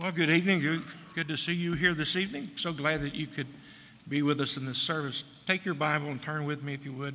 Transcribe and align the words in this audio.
Well, 0.00 0.12
good 0.12 0.30
evening. 0.30 0.60
Good, 1.14 1.28
to 1.28 1.36
see 1.36 1.52
you 1.52 1.74
here 1.74 1.92
this 1.92 2.16
evening. 2.16 2.52
So 2.56 2.72
glad 2.72 3.02
that 3.02 3.14
you 3.14 3.26
could 3.26 3.48
be 4.08 4.22
with 4.22 4.40
us 4.40 4.56
in 4.56 4.64
this 4.64 4.78
service. 4.78 5.24
Take 5.46 5.66
your 5.66 5.74
Bible 5.74 6.06
and 6.06 6.22
turn 6.22 6.46
with 6.46 6.62
me, 6.62 6.72
if 6.72 6.86
you 6.86 6.92
would, 6.94 7.14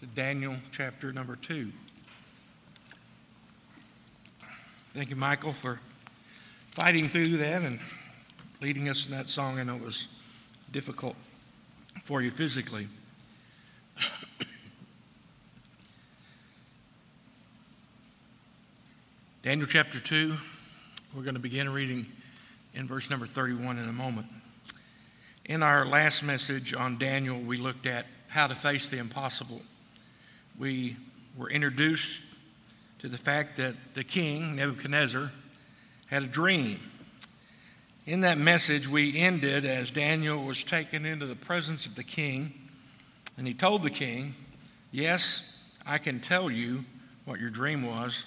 to 0.00 0.06
Daniel 0.06 0.56
chapter 0.70 1.14
number 1.14 1.36
2. 1.36 1.72
Thank 4.92 5.08
you, 5.08 5.16
Michael, 5.16 5.54
for 5.54 5.80
fighting 6.72 7.08
through 7.08 7.38
that 7.38 7.62
and 7.62 7.80
leading 8.60 8.90
us 8.90 9.06
in 9.06 9.12
that 9.12 9.30
song. 9.30 9.58
I 9.58 9.62
know 9.62 9.76
it 9.76 9.82
was 9.82 10.20
difficult 10.70 11.16
for 12.02 12.20
you 12.20 12.30
physically. 12.30 12.86
Daniel 19.42 19.66
chapter 19.66 20.00
2, 20.00 20.36
we're 21.14 21.22
going 21.22 21.32
to 21.32 21.40
begin 21.40 21.70
reading 21.72 22.04
in 22.76 22.86
verse 22.86 23.08
number 23.08 23.26
31 23.26 23.78
in 23.78 23.88
a 23.88 23.92
moment. 23.92 24.26
In 25.46 25.62
our 25.62 25.86
last 25.86 26.22
message 26.22 26.74
on 26.74 26.98
Daniel, 26.98 27.40
we 27.40 27.56
looked 27.56 27.86
at 27.86 28.06
how 28.28 28.46
to 28.46 28.54
face 28.54 28.88
the 28.88 28.98
impossible. 28.98 29.62
We 30.58 30.96
were 31.36 31.48
introduced 31.48 32.22
to 32.98 33.08
the 33.08 33.16
fact 33.16 33.56
that 33.56 33.74
the 33.94 34.04
king, 34.04 34.56
Nebuchadnezzar, 34.56 35.32
had 36.06 36.22
a 36.22 36.26
dream. 36.26 36.78
In 38.04 38.20
that 38.20 38.38
message, 38.38 38.86
we 38.86 39.18
ended 39.18 39.64
as 39.64 39.90
Daniel 39.90 40.44
was 40.44 40.62
taken 40.62 41.06
into 41.06 41.26
the 41.26 41.34
presence 41.34 41.86
of 41.86 41.94
the 41.94 42.04
king, 42.04 42.52
and 43.38 43.46
he 43.46 43.54
told 43.54 43.82
the 43.82 43.90
king, 43.90 44.34
Yes, 44.92 45.58
I 45.84 45.98
can 45.98 46.20
tell 46.20 46.50
you 46.50 46.84
what 47.24 47.40
your 47.40 47.50
dream 47.50 47.82
was 47.82 48.26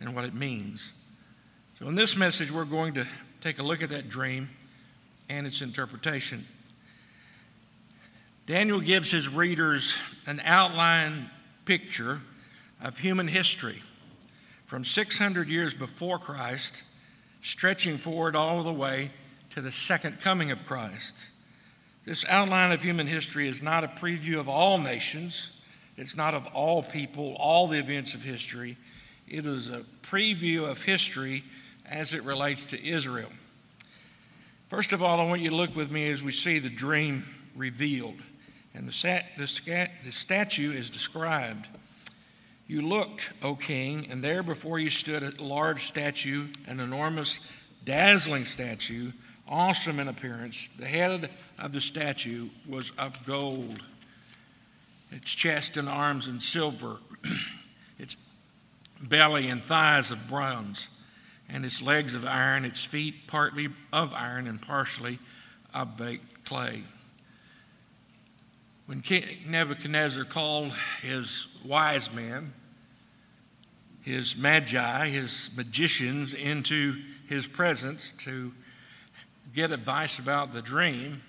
and 0.00 0.14
what 0.14 0.24
it 0.24 0.34
means. 0.34 0.92
So, 1.78 1.88
in 1.88 1.94
this 1.94 2.16
message, 2.16 2.50
we're 2.50 2.64
going 2.64 2.94
to 2.94 3.06
take 3.42 3.58
a 3.58 3.62
look 3.62 3.82
at 3.82 3.90
that 3.90 4.08
dream 4.08 4.48
and 5.28 5.46
its 5.46 5.60
interpretation. 5.60 6.46
Daniel 8.46 8.80
gives 8.80 9.10
his 9.10 9.28
readers 9.28 9.94
an 10.26 10.40
outline 10.44 11.28
picture 11.64 12.20
of 12.80 12.98
human 12.98 13.28
history 13.28 13.82
from 14.66 14.84
600 14.84 15.48
years 15.48 15.74
before 15.74 16.18
Christ, 16.18 16.82
stretching 17.40 17.98
forward 17.98 18.36
all 18.36 18.62
the 18.62 18.72
way 18.72 19.10
to 19.50 19.60
the 19.60 19.72
second 19.72 20.20
coming 20.20 20.50
of 20.50 20.64
Christ. 20.64 21.30
This 22.04 22.24
outline 22.28 22.72
of 22.72 22.82
human 22.82 23.06
history 23.06 23.48
is 23.48 23.60
not 23.60 23.84
a 23.84 23.88
preview 23.88 24.38
of 24.38 24.48
all 24.48 24.78
nations, 24.78 25.52
it's 25.96 26.16
not 26.16 26.34
of 26.34 26.46
all 26.54 26.82
people, 26.82 27.36
all 27.38 27.68
the 27.68 27.78
events 27.78 28.14
of 28.14 28.22
history. 28.22 28.76
It 29.28 29.46
is 29.46 29.68
a 29.68 29.84
preview 30.02 30.68
of 30.68 30.82
history 30.82 31.44
as 31.92 32.14
it 32.14 32.22
relates 32.24 32.64
to 32.66 32.84
Israel. 32.84 33.30
First 34.68 34.92
of 34.92 35.02
all, 35.02 35.20
I 35.20 35.24
want 35.24 35.42
you 35.42 35.50
to 35.50 35.56
look 35.56 35.76
with 35.76 35.90
me 35.90 36.10
as 36.10 36.22
we 36.22 36.32
see 36.32 36.58
the 36.58 36.70
dream 36.70 37.24
revealed. 37.54 38.16
And 38.74 38.88
the, 38.88 38.92
sat, 38.92 39.26
the, 39.36 39.88
the 40.04 40.12
statue 40.12 40.72
is 40.72 40.88
described. 40.88 41.68
You 42.66 42.80
looked, 42.80 43.30
O 43.42 43.54
king, 43.54 44.08
and 44.10 44.24
there 44.24 44.42
before 44.42 44.78
you 44.78 44.88
stood 44.88 45.22
a 45.22 45.42
large 45.42 45.82
statue, 45.82 46.46
an 46.66 46.80
enormous, 46.80 47.38
dazzling 47.84 48.46
statue, 48.46 49.12
awesome 49.46 50.00
in 50.00 50.08
appearance. 50.08 50.68
The 50.78 50.86
head 50.86 51.28
of 51.58 51.72
the 51.72 51.82
statue 51.82 52.48
was 52.66 52.92
of 52.96 53.26
gold, 53.26 53.82
its 55.10 55.34
chest 55.34 55.76
and 55.76 55.86
arms 55.86 56.28
in 56.28 56.40
silver, 56.40 56.96
its 57.98 58.16
belly 59.02 59.50
and 59.50 59.62
thighs 59.62 60.10
of 60.10 60.26
bronze 60.30 60.88
and 61.52 61.66
its 61.66 61.82
legs 61.82 62.14
of 62.14 62.24
iron, 62.24 62.64
its 62.64 62.82
feet 62.82 63.26
partly 63.26 63.68
of 63.92 64.14
iron 64.14 64.46
and 64.48 64.60
partially 64.60 65.18
of 65.74 65.98
baked 65.98 66.44
clay. 66.46 66.82
When 68.86 69.02
King 69.02 69.24
Nebuchadnezzar 69.46 70.24
called 70.24 70.72
his 71.02 71.46
wise 71.64 72.12
men, 72.12 72.54
his 74.00 74.36
magi, 74.36 75.08
his 75.08 75.50
magicians, 75.56 76.34
into 76.34 76.96
his 77.28 77.46
presence 77.46 78.12
to 78.24 78.52
get 79.54 79.70
advice 79.70 80.18
about 80.18 80.54
the 80.54 80.62
dream, 80.62 81.22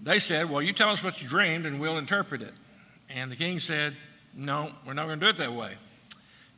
they 0.00 0.18
said, 0.18 0.48
Well, 0.50 0.62
you 0.62 0.72
tell 0.72 0.90
us 0.90 1.02
what 1.02 1.20
you 1.22 1.28
dreamed 1.28 1.66
and 1.66 1.80
we'll 1.80 1.98
interpret 1.98 2.42
it. 2.42 2.54
And 3.08 3.32
the 3.32 3.36
king 3.36 3.58
said, 3.60 3.96
No, 4.34 4.70
we're 4.86 4.92
not 4.92 5.06
going 5.06 5.18
to 5.18 5.26
do 5.26 5.30
it 5.30 5.38
that 5.38 5.54
way. 5.54 5.72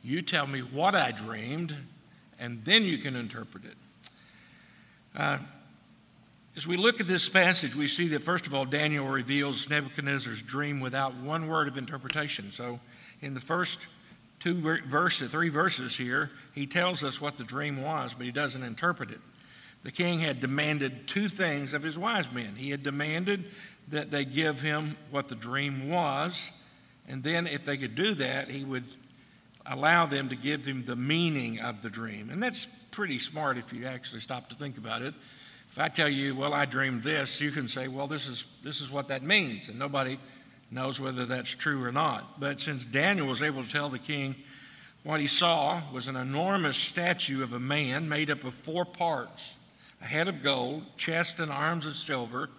You 0.03 0.21
tell 0.21 0.45
me 0.45 0.59
what 0.59 0.93
I 0.93 1.11
dreamed 1.11 1.75
and 2.41 2.65
then 2.65 2.83
you 2.83 2.97
can 2.97 3.15
interpret 3.15 3.63
it. 3.63 3.77
Uh, 5.15 5.37
as 6.57 6.67
we 6.67 6.75
look 6.75 6.99
at 6.99 7.07
this 7.07 7.29
passage, 7.29 7.75
we 7.75 7.87
see 7.87 8.07
that 8.09 8.23
first 8.23 8.47
of 8.47 8.53
all, 8.53 8.65
Daniel 8.65 9.07
reveals 9.07 9.69
Nebuchadnezzar's 9.69 10.41
dream 10.41 10.81
without 10.81 11.15
one 11.15 11.47
word 11.47 11.69
of 11.69 11.77
interpretation. 11.77 12.51
So, 12.51 12.81
in 13.21 13.35
the 13.35 13.39
first 13.39 13.79
two 14.39 14.55
verses, 14.89 15.31
three 15.31 15.49
verses 15.49 15.95
here, 15.95 16.31
he 16.53 16.65
tells 16.65 17.03
us 17.03 17.21
what 17.21 17.37
the 17.37 17.43
dream 17.43 17.81
was, 17.81 18.13
but 18.15 18.25
he 18.25 18.31
doesn't 18.31 18.63
interpret 18.63 19.11
it. 19.11 19.21
The 19.83 19.91
king 19.91 20.19
had 20.19 20.41
demanded 20.41 21.07
two 21.07 21.29
things 21.29 21.73
of 21.73 21.83
his 21.83 21.97
wise 21.97 22.31
men. 22.31 22.55
He 22.55 22.71
had 22.71 22.83
demanded 22.83 23.49
that 23.89 24.11
they 24.11 24.25
give 24.25 24.61
him 24.61 24.97
what 25.09 25.27
the 25.27 25.35
dream 25.35 25.89
was, 25.89 26.51
and 27.07 27.23
then 27.23 27.47
if 27.47 27.65
they 27.65 27.77
could 27.77 27.95
do 27.95 28.15
that, 28.15 28.49
he 28.49 28.63
would 28.63 28.85
allow 29.71 30.05
them 30.05 30.27
to 30.29 30.35
give 30.35 30.65
him 30.65 30.83
the 30.83 30.95
meaning 30.95 31.59
of 31.59 31.81
the 31.81 31.89
dream. 31.89 32.29
And 32.29 32.43
that's 32.43 32.65
pretty 32.65 33.19
smart 33.19 33.57
if 33.57 33.71
you 33.71 33.85
actually 33.85 34.19
stop 34.19 34.49
to 34.49 34.55
think 34.55 34.77
about 34.77 35.01
it. 35.01 35.13
If 35.71 35.79
I 35.79 35.87
tell 35.87 36.09
you, 36.09 36.35
well, 36.35 36.53
I 36.53 36.65
dreamed 36.65 37.03
this, 37.03 37.39
you 37.39 37.51
can 37.51 37.69
say, 37.69 37.87
well, 37.87 38.07
this 38.07 38.27
is, 38.27 38.43
this 38.63 38.81
is 38.81 38.91
what 38.91 39.07
that 39.07 39.23
means. 39.23 39.69
And 39.69 39.79
nobody 39.79 40.19
knows 40.69 40.99
whether 40.99 41.25
that's 41.25 41.55
true 41.55 41.81
or 41.83 41.91
not. 41.93 42.39
But 42.39 42.59
since 42.59 42.83
Daniel 42.83 43.27
was 43.27 43.41
able 43.41 43.63
to 43.63 43.69
tell 43.69 43.87
the 43.87 43.97
king 43.97 44.35
what 45.03 45.21
he 45.21 45.27
saw 45.27 45.81
was 45.93 46.07
an 46.07 46.17
enormous 46.17 46.77
statue 46.77 47.41
of 47.41 47.53
a 47.53 47.59
man 47.59 48.09
made 48.09 48.29
up 48.29 48.43
of 48.43 48.53
four 48.53 48.85
parts 48.85 49.57
a 50.01 50.05
head 50.05 50.27
of 50.27 50.41
gold, 50.41 50.83
chest 50.97 51.39
and 51.39 51.51
arms 51.51 51.85
of 51.85 51.93
silver, 51.95 52.49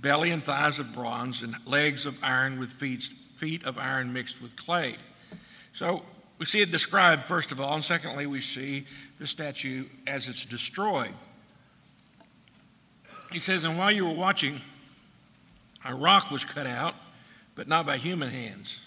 belly 0.00 0.30
and 0.30 0.42
thighs 0.42 0.78
of 0.78 0.94
bronze, 0.94 1.42
and 1.42 1.54
legs 1.66 2.06
of 2.06 2.22
iron 2.24 2.58
with 2.58 2.70
feet, 2.70 3.02
feet 3.02 3.64
of 3.64 3.76
iron 3.76 4.14
mixed 4.14 4.40
with 4.40 4.56
clay. 4.56 4.96
So 5.74 6.02
we 6.38 6.46
see 6.46 6.60
it 6.60 6.70
described, 6.70 7.24
first 7.24 7.52
of 7.52 7.60
all, 7.60 7.74
and 7.74 7.84
secondly, 7.84 8.26
we 8.26 8.40
see 8.40 8.86
the 9.18 9.26
statue 9.26 9.86
as 10.06 10.28
it's 10.28 10.44
destroyed. 10.44 11.14
He 13.32 13.38
says, 13.38 13.64
And 13.64 13.78
while 13.78 13.90
you 13.90 14.06
were 14.06 14.14
watching, 14.14 14.60
a 15.84 15.94
rock 15.94 16.30
was 16.30 16.44
cut 16.44 16.66
out, 16.66 16.94
but 17.54 17.68
not 17.68 17.86
by 17.86 17.96
human 17.96 18.30
hands. 18.30 18.80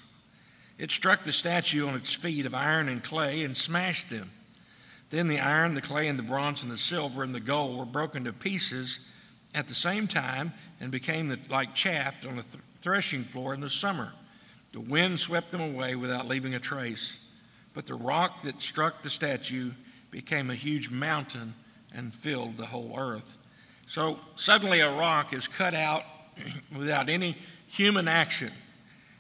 It 0.78 0.92
struck 0.92 1.24
the 1.24 1.34
statue 1.34 1.88
on 1.88 1.96
its 1.96 2.14
feet 2.14 2.46
of 2.46 2.54
iron 2.54 2.88
and 2.88 3.04
clay 3.04 3.44
and 3.44 3.58
smashed 3.58 4.10
them. 4.10 4.32
Then 5.10 5.28
the 5.28 5.40
iron, 5.40 5.74
the 5.74 5.82
clay, 5.82 6.08
and 6.08 6.20
the 6.20 6.24
bronze, 6.24 6.62
and 6.62 6.72
the 6.72 6.78
silver, 6.78 7.24
and 7.24 7.34
the 7.34 7.40
gold 7.40 7.78
were 7.78 7.86
broken 7.86 8.26
to 8.26 8.34
pieces 8.34 9.00
at 9.56 9.68
the 9.68 9.76
same 9.76 10.08
time 10.08 10.54
and 10.80 10.92
became 10.92 11.36
like 11.50 11.74
chaff 11.74 12.26
on 12.26 12.38
a 12.38 12.44
threshing 12.78 13.24
floor 13.24 13.54
in 13.54 13.60
the 13.60 13.70
summer. 13.70 14.14
The 14.72 14.80
wind 14.80 15.20
swept 15.20 15.52
them 15.52 15.62
away 15.62 15.96
without 15.96 16.28
leaving 16.28 16.54
a 16.54 16.60
trace. 16.60 17.29
But 17.80 17.86
the 17.86 17.96
rock 17.96 18.42
that 18.44 18.62
struck 18.62 19.04
the 19.04 19.10
statue 19.10 19.72
became 20.12 20.50
a 20.50 20.54
huge 20.54 20.90
mountain 20.90 21.54
and 21.96 22.14
filled 22.14 22.58
the 22.58 22.66
whole 22.66 22.94
earth. 23.00 23.38
So 23.88 24.20
suddenly 24.36 24.82
a 24.82 24.92
rock 24.92 25.32
is 25.32 25.48
cut 25.48 25.74
out 25.74 26.04
without 26.78 27.08
any 27.08 27.38
human 27.68 28.10
action, 28.10 28.52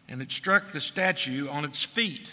and 0.09 0.21
it 0.21 0.29
struck 0.29 0.73
the 0.73 0.81
statue 0.81 1.47
on 1.47 1.63
its 1.63 1.83
feet. 1.83 2.29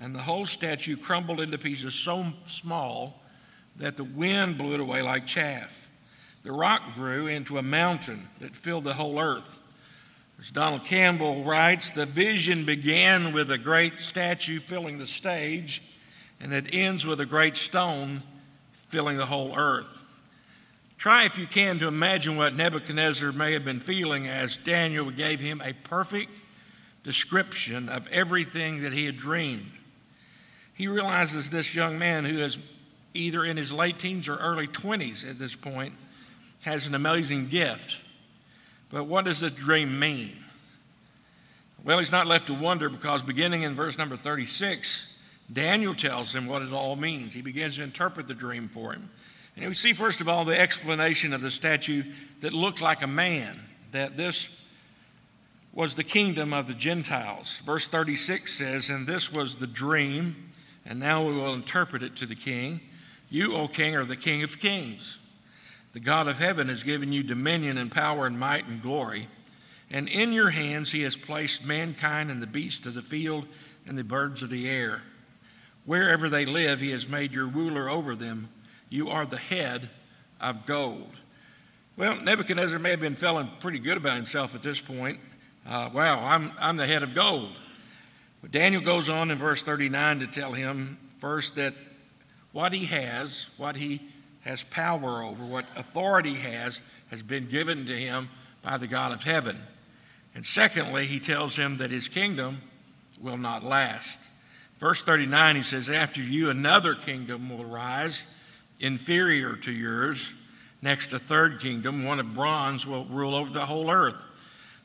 And 0.00 0.14
the 0.14 0.22
whole 0.22 0.46
statue 0.46 0.96
crumbled 0.96 1.40
into 1.40 1.58
pieces 1.58 1.96
so 1.96 2.24
small 2.46 3.20
that 3.78 3.96
the 3.96 4.04
wind 4.04 4.58
blew 4.58 4.74
it 4.74 4.80
away 4.80 5.02
like 5.02 5.26
chaff. 5.26 5.90
The 6.44 6.52
rock 6.52 6.94
grew 6.94 7.26
into 7.26 7.58
a 7.58 7.62
mountain 7.62 8.28
that 8.38 8.54
filled 8.54 8.84
the 8.84 8.94
whole 8.94 9.18
earth. 9.18 9.58
As 10.40 10.50
Donald 10.50 10.84
Campbell 10.84 11.44
writes, 11.44 11.90
the 11.92 12.06
vision 12.06 12.64
began 12.64 13.32
with 13.32 13.50
a 13.50 13.58
great 13.58 14.00
statue 14.00 14.58
filling 14.60 14.98
the 14.98 15.06
stage, 15.06 15.82
and 16.40 16.52
it 16.52 16.66
ends 16.72 17.06
with 17.06 17.20
a 17.20 17.26
great 17.26 17.56
stone 17.56 18.22
filling 18.88 19.16
the 19.16 19.26
whole 19.26 19.56
earth. 19.56 20.02
Try, 20.98 21.24
if 21.24 21.38
you 21.38 21.46
can, 21.46 21.78
to 21.80 21.88
imagine 21.88 22.36
what 22.36 22.54
Nebuchadnezzar 22.54 23.32
may 23.32 23.52
have 23.54 23.64
been 23.64 23.80
feeling 23.80 24.28
as 24.28 24.56
Daniel 24.56 25.10
gave 25.10 25.40
him 25.40 25.60
a 25.60 25.72
perfect 25.72 26.30
description 27.02 27.88
of 27.88 28.06
everything 28.08 28.82
that 28.82 28.92
he 28.92 29.06
had 29.06 29.16
dreamed. 29.16 29.72
He 30.74 30.86
realizes 30.86 31.50
this 31.50 31.74
young 31.74 31.98
man, 31.98 32.24
who 32.24 32.38
is 32.38 32.58
either 33.14 33.44
in 33.44 33.56
his 33.56 33.72
late 33.72 33.98
teens 33.98 34.28
or 34.28 34.36
early 34.36 34.66
20s 34.66 35.28
at 35.28 35.38
this 35.38 35.54
point, 35.54 35.94
has 36.60 36.86
an 36.86 36.94
amazing 36.94 37.48
gift. 37.48 37.98
But 38.92 39.04
what 39.04 39.24
does 39.24 39.40
the 39.40 39.50
dream 39.50 39.98
mean? 39.98 40.36
Well, 41.82 41.98
he's 41.98 42.12
not 42.12 42.26
left 42.26 42.46
to 42.46 42.54
wonder 42.54 42.88
because 42.88 43.22
beginning 43.22 43.62
in 43.62 43.74
verse 43.74 43.98
number 43.98 44.16
36, 44.16 45.20
Daniel 45.52 45.94
tells 45.94 46.34
him 46.34 46.46
what 46.46 46.62
it 46.62 46.72
all 46.72 46.94
means. 46.94 47.32
He 47.32 47.42
begins 47.42 47.76
to 47.76 47.82
interpret 47.82 48.28
the 48.28 48.34
dream 48.34 48.68
for 48.68 48.92
him. 48.92 49.10
And 49.56 49.66
we 49.66 49.74
see, 49.74 49.92
first 49.92 50.20
of 50.20 50.28
all, 50.28 50.44
the 50.44 50.58
explanation 50.58 51.32
of 51.32 51.40
the 51.40 51.50
statue 51.50 52.04
that 52.40 52.52
looked 52.52 52.80
like 52.80 53.02
a 53.02 53.06
man, 53.06 53.58
that 53.90 54.16
this 54.16 54.64
was 55.72 55.94
the 55.94 56.04
kingdom 56.04 56.52
of 56.52 56.68
the 56.68 56.74
Gentiles. 56.74 57.58
Verse 57.64 57.88
36 57.88 58.52
says, 58.52 58.88
And 58.88 59.06
this 59.06 59.32
was 59.32 59.56
the 59.56 59.66
dream, 59.66 60.50
and 60.86 61.00
now 61.00 61.26
we 61.26 61.34
will 61.34 61.54
interpret 61.54 62.02
it 62.02 62.14
to 62.16 62.26
the 62.26 62.34
king. 62.34 62.80
You, 63.30 63.54
O 63.54 63.68
king, 63.68 63.96
are 63.96 64.04
the 64.04 64.16
king 64.16 64.42
of 64.42 64.58
kings. 64.58 65.18
The 65.92 66.00
God 66.00 66.26
of 66.26 66.38
heaven 66.38 66.68
has 66.68 66.82
given 66.82 67.12
you 67.12 67.22
dominion 67.22 67.76
and 67.76 67.90
power 67.90 68.26
and 68.26 68.38
might 68.38 68.66
and 68.66 68.80
glory. 68.80 69.28
And 69.90 70.08
in 70.08 70.32
your 70.32 70.50
hands 70.50 70.92
he 70.92 71.02
has 71.02 71.16
placed 71.16 71.66
mankind 71.66 72.30
and 72.30 72.40
the 72.40 72.46
beasts 72.46 72.86
of 72.86 72.94
the 72.94 73.02
field 73.02 73.46
and 73.86 73.98
the 73.98 74.04
birds 74.04 74.42
of 74.42 74.50
the 74.50 74.68
air. 74.68 75.02
Wherever 75.84 76.30
they 76.30 76.46
live, 76.46 76.80
he 76.80 76.90
has 76.90 77.08
made 77.08 77.32
your 77.32 77.46
ruler 77.46 77.90
over 77.90 78.14
them. 78.14 78.48
You 78.88 79.10
are 79.10 79.26
the 79.26 79.36
head 79.36 79.90
of 80.40 80.64
gold. 80.64 81.12
Well, 81.96 82.16
Nebuchadnezzar 82.16 82.78
may 82.78 82.90
have 82.90 83.00
been 83.00 83.16
feeling 83.16 83.50
pretty 83.60 83.78
good 83.78 83.98
about 83.98 84.16
himself 84.16 84.54
at 84.54 84.62
this 84.62 84.80
point. 84.80 85.20
Uh, 85.66 85.90
wow, 85.92 86.24
I'm, 86.24 86.52
I'm 86.58 86.76
the 86.76 86.86
head 86.86 87.02
of 87.02 87.14
gold. 87.14 87.52
But 88.40 88.50
Daniel 88.50 88.82
goes 88.82 89.08
on 89.08 89.30
in 89.30 89.38
verse 89.38 89.62
39 89.62 90.20
to 90.20 90.26
tell 90.26 90.52
him 90.52 90.98
first 91.18 91.56
that 91.56 91.74
what 92.52 92.72
he 92.72 92.86
has, 92.86 93.50
what 93.56 93.76
he 93.76 94.00
has 94.42 94.64
power 94.64 95.22
over, 95.22 95.44
what 95.44 95.66
authority 95.76 96.34
has, 96.34 96.80
has 97.10 97.22
been 97.22 97.48
given 97.48 97.86
to 97.86 97.96
him 97.96 98.28
by 98.62 98.76
the 98.76 98.86
God 98.86 99.12
of 99.12 99.24
heaven. 99.24 99.58
And 100.34 100.44
secondly, 100.44 101.06
he 101.06 101.20
tells 101.20 101.56
him 101.56 101.78
that 101.78 101.90
his 101.90 102.08
kingdom 102.08 102.62
will 103.20 103.36
not 103.36 103.64
last. 103.64 104.20
Verse 104.78 105.02
39, 105.02 105.56
he 105.56 105.62
says, 105.62 105.88
After 105.88 106.20
you, 106.20 106.50
another 106.50 106.94
kingdom 106.94 107.56
will 107.56 107.64
rise, 107.64 108.26
inferior 108.80 109.54
to 109.56 109.72
yours. 109.72 110.32
Next, 110.80 111.12
a 111.12 111.18
third 111.18 111.60
kingdom, 111.60 112.04
one 112.04 112.18
of 112.18 112.34
bronze, 112.34 112.86
will 112.86 113.04
rule 113.04 113.36
over 113.36 113.52
the 113.52 113.66
whole 113.66 113.90
earth. 113.90 114.20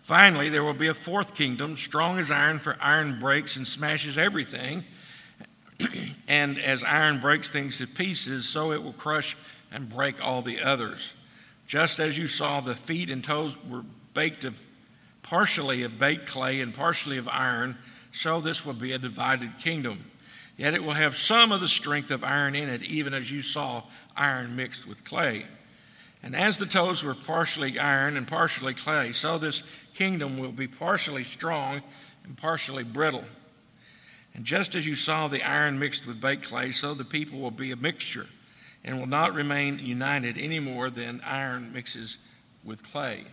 Finally, 0.01 0.49
there 0.49 0.63
will 0.63 0.73
be 0.73 0.87
a 0.87 0.93
fourth 0.93 1.33
kingdom, 1.33 1.75
strong 1.75 2.19
as 2.19 2.29
iron, 2.29 2.59
for 2.59 2.77
iron 2.79 3.19
breaks 3.19 3.57
and 3.57 3.67
smashes 3.67 4.17
everything. 4.17 4.83
and 6.27 6.59
as 6.59 6.83
iron 6.83 7.19
breaks 7.19 7.49
things 7.49 7.77
to 7.77 7.87
pieces, 7.87 8.47
so 8.47 8.71
it 8.71 8.83
will 8.83 8.93
crush 8.93 9.35
and 9.71 9.89
break 9.89 10.23
all 10.23 10.41
the 10.41 10.61
others. 10.61 11.13
Just 11.65 11.99
as 11.99 12.17
you 12.17 12.27
saw 12.27 12.61
the 12.61 12.75
feet 12.75 13.09
and 13.09 13.23
toes 13.23 13.57
were 13.65 13.83
baked 14.13 14.43
of 14.43 14.61
partially 15.21 15.83
of 15.83 15.99
baked 15.99 16.27
clay 16.27 16.61
and 16.61 16.73
partially 16.73 17.17
of 17.17 17.27
iron, 17.27 17.77
so 18.11 18.39
this 18.39 18.65
will 18.65 18.73
be 18.73 18.93
a 18.93 18.97
divided 18.97 19.57
kingdom. 19.59 20.05
Yet 20.55 20.73
it 20.73 20.83
will 20.83 20.93
have 20.93 21.15
some 21.15 21.51
of 21.51 21.61
the 21.61 21.67
strength 21.67 22.09
of 22.09 22.23
iron 22.23 22.55
in 22.55 22.69
it, 22.69 22.81
even 22.83 23.13
as 23.13 23.29
you 23.29 23.43
saw 23.43 23.83
iron 24.15 24.55
mixed 24.55 24.87
with 24.87 25.03
clay. 25.03 25.45
And 26.23 26.35
as 26.35 26.57
the 26.57 26.65
toes 26.65 27.03
were 27.03 27.13
partially 27.13 27.77
iron 27.77 28.17
and 28.17 28.27
partially 28.27 28.73
clay, 28.73 29.11
so 29.11 29.37
this 29.37 29.61
kingdom 29.93 30.39
will 30.39 30.51
be 30.51 30.67
partially 30.67 31.23
strong 31.23 31.81
and 32.23 32.35
partially 32.35 32.83
brittle. 32.83 33.23
And 34.37 34.45
just 34.45 34.75
as 34.75 34.85
you 34.85 34.93
saw 34.95 35.27
the 35.27 35.41
iron 35.41 35.79
mixed 35.79 36.05
with 36.05 36.21
baked 36.21 36.43
clay, 36.43 36.71
so 36.71 36.93
the 36.93 37.03
people 37.03 37.39
will 37.39 37.51
be 37.51 37.71
a 37.71 37.75
mixture 37.75 38.27
and 38.85 38.99
will 38.99 39.07
not 39.07 39.33
remain 39.33 39.79
united 39.79 40.37
any 40.37 40.59
more 40.59 40.91
than 40.91 41.21
iron 41.25 41.73
mixes 41.73 42.19
with 42.63 42.83
clay. 42.83 43.23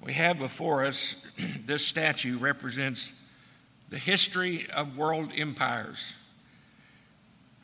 We 0.00 0.12
have 0.12 0.38
before 0.38 0.84
us 0.84 1.26
this 1.66 1.84
statue 1.84 2.38
represents 2.38 3.12
the 3.88 3.98
history 3.98 4.68
of 4.72 4.96
world 4.96 5.32
empires. 5.36 6.14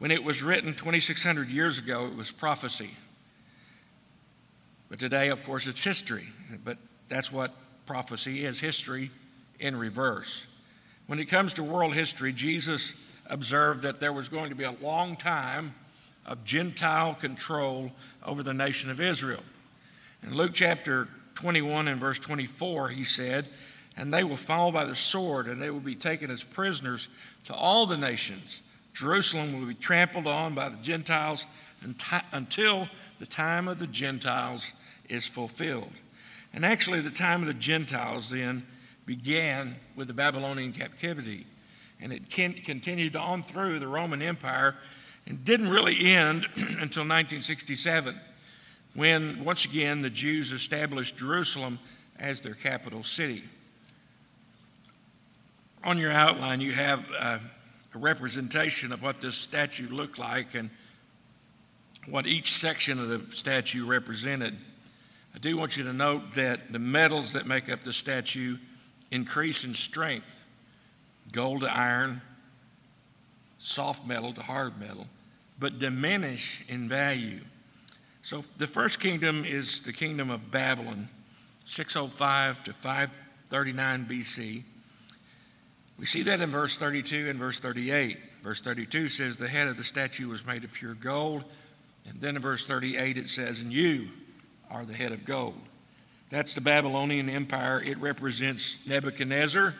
When 0.00 0.10
it 0.10 0.24
was 0.24 0.42
written 0.42 0.74
2,600 0.74 1.48
years 1.48 1.78
ago, 1.78 2.06
it 2.06 2.16
was 2.16 2.32
prophecy. 2.32 2.90
But 4.88 4.98
today, 4.98 5.28
of 5.28 5.44
course, 5.44 5.68
it's 5.68 5.84
history. 5.84 6.26
But 6.64 6.78
that's 7.08 7.30
what 7.30 7.54
prophecy 7.86 8.44
is 8.44 8.58
history 8.58 9.12
in 9.60 9.76
reverse. 9.76 10.46
When 11.06 11.18
it 11.18 11.26
comes 11.26 11.54
to 11.54 11.62
world 11.62 11.94
history, 11.94 12.32
Jesus 12.32 12.94
observed 13.26 13.82
that 13.82 14.00
there 14.00 14.12
was 14.12 14.28
going 14.28 14.50
to 14.50 14.56
be 14.56 14.64
a 14.64 14.72
long 14.80 15.16
time 15.16 15.74
of 16.24 16.44
Gentile 16.44 17.14
control 17.14 17.92
over 18.24 18.42
the 18.42 18.54
nation 18.54 18.90
of 18.90 19.00
Israel. 19.00 19.42
In 20.22 20.34
Luke 20.34 20.52
chapter 20.54 21.08
21 21.34 21.88
and 21.88 22.00
verse 22.00 22.18
24, 22.18 22.90
he 22.90 23.04
said, 23.04 23.48
and 23.96 24.14
they 24.14 24.24
will 24.24 24.36
fall 24.36 24.72
by 24.72 24.84
the 24.84 24.96
sword, 24.96 25.48
and 25.48 25.60
they 25.60 25.70
will 25.70 25.80
be 25.80 25.94
taken 25.94 26.30
as 26.30 26.44
prisoners 26.44 27.08
to 27.44 27.54
all 27.54 27.84
the 27.84 27.96
nations. 27.96 28.62
Jerusalem 28.94 29.58
will 29.58 29.66
be 29.66 29.74
trampled 29.74 30.26
on 30.26 30.54
by 30.54 30.68
the 30.68 30.76
Gentiles 30.76 31.46
until 32.32 32.88
the 33.18 33.26
time 33.26 33.68
of 33.68 33.78
the 33.78 33.86
Gentiles 33.86 34.72
is 35.08 35.26
fulfilled. 35.26 35.92
And 36.54 36.64
actually, 36.64 37.00
the 37.00 37.10
time 37.10 37.40
of 37.40 37.48
the 37.48 37.54
Gentiles 37.54 38.30
then 38.30 38.66
began 39.06 39.76
with 39.96 40.08
the 40.08 40.14
Babylonian 40.14 40.72
captivity, 40.72 41.46
and 42.00 42.12
it 42.12 42.30
continued 42.30 43.16
on 43.16 43.42
through 43.42 43.78
the 43.78 43.88
Roman 43.88 44.22
Empire 44.22 44.76
and 45.26 45.44
didn't 45.44 45.68
really 45.68 46.06
end 46.06 46.46
until 46.56 47.02
1967, 47.02 48.18
when 48.94 49.44
once 49.44 49.64
again 49.64 50.02
the 50.02 50.10
Jews 50.10 50.52
established 50.52 51.16
Jerusalem 51.16 51.78
as 52.18 52.40
their 52.40 52.54
capital 52.54 53.02
city 53.04 53.44
on 55.84 55.98
your 55.98 56.12
outline, 56.12 56.60
you 56.60 56.72
have 56.72 57.04
uh, 57.18 57.38
a 57.94 57.98
representation 57.98 58.92
of 58.92 59.02
what 59.02 59.20
this 59.20 59.36
statue 59.36 59.88
looked 59.88 60.18
like 60.18 60.54
and 60.54 60.70
what 62.06 62.26
each 62.26 62.52
section 62.52 62.98
of 62.98 63.08
the 63.08 63.34
statue 63.34 63.84
represented. 63.84 64.56
I 65.34 65.38
do 65.38 65.56
want 65.56 65.76
you 65.76 65.84
to 65.84 65.92
note 65.92 66.34
that 66.34 66.72
the 66.72 66.78
metals 66.78 67.32
that 67.32 67.46
make 67.46 67.70
up 67.70 67.82
the 67.82 67.92
statue 67.92 68.58
increase 69.12 69.62
in 69.62 69.74
strength 69.74 70.44
gold 71.30 71.60
to 71.60 71.72
iron, 71.72 72.20
soft 73.58 74.06
metal 74.06 74.32
to 74.32 74.42
hard 74.42 74.78
metal, 74.78 75.06
but 75.58 75.78
diminish 75.78 76.64
in 76.68 76.88
value. 76.88 77.40
So 78.22 78.44
the 78.58 78.66
first 78.66 79.00
kingdom 79.00 79.44
is 79.44 79.80
the 79.80 79.92
kingdom 79.92 80.30
of 80.30 80.50
Babylon, 80.50 81.08
605 81.66 82.64
to 82.64 82.72
539 82.72 84.06
BC. 84.06 84.62
We 85.98 86.06
see 86.06 86.22
that 86.22 86.40
in 86.40 86.50
verse 86.50 86.76
32 86.76 87.28
and 87.28 87.38
verse 87.38 87.58
38. 87.58 88.18
Verse 88.42 88.60
32 88.60 89.08
says, 89.08 89.36
The 89.36 89.48
head 89.48 89.68
of 89.68 89.76
the 89.76 89.84
statue 89.84 90.28
was 90.28 90.44
made 90.44 90.64
of 90.64 90.72
pure 90.72 90.94
gold. 90.94 91.44
And 92.08 92.20
then 92.20 92.36
in 92.36 92.42
verse 92.42 92.64
38 92.64 93.16
it 93.16 93.28
says, 93.28 93.60
And 93.60 93.72
you 93.72 94.08
are 94.70 94.84
the 94.84 94.94
head 94.94 95.12
of 95.12 95.24
gold. 95.24 95.60
That's 96.32 96.54
the 96.54 96.62
Babylonian 96.62 97.28
Empire. 97.28 97.82
It 97.84 97.98
represents 97.98 98.86
Nebuchadnezzar. 98.86 99.74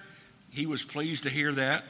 He 0.51 0.67
was 0.67 0.83
pleased 0.83 1.23
to 1.23 1.31
hear 1.31 1.51
that. 1.55 1.83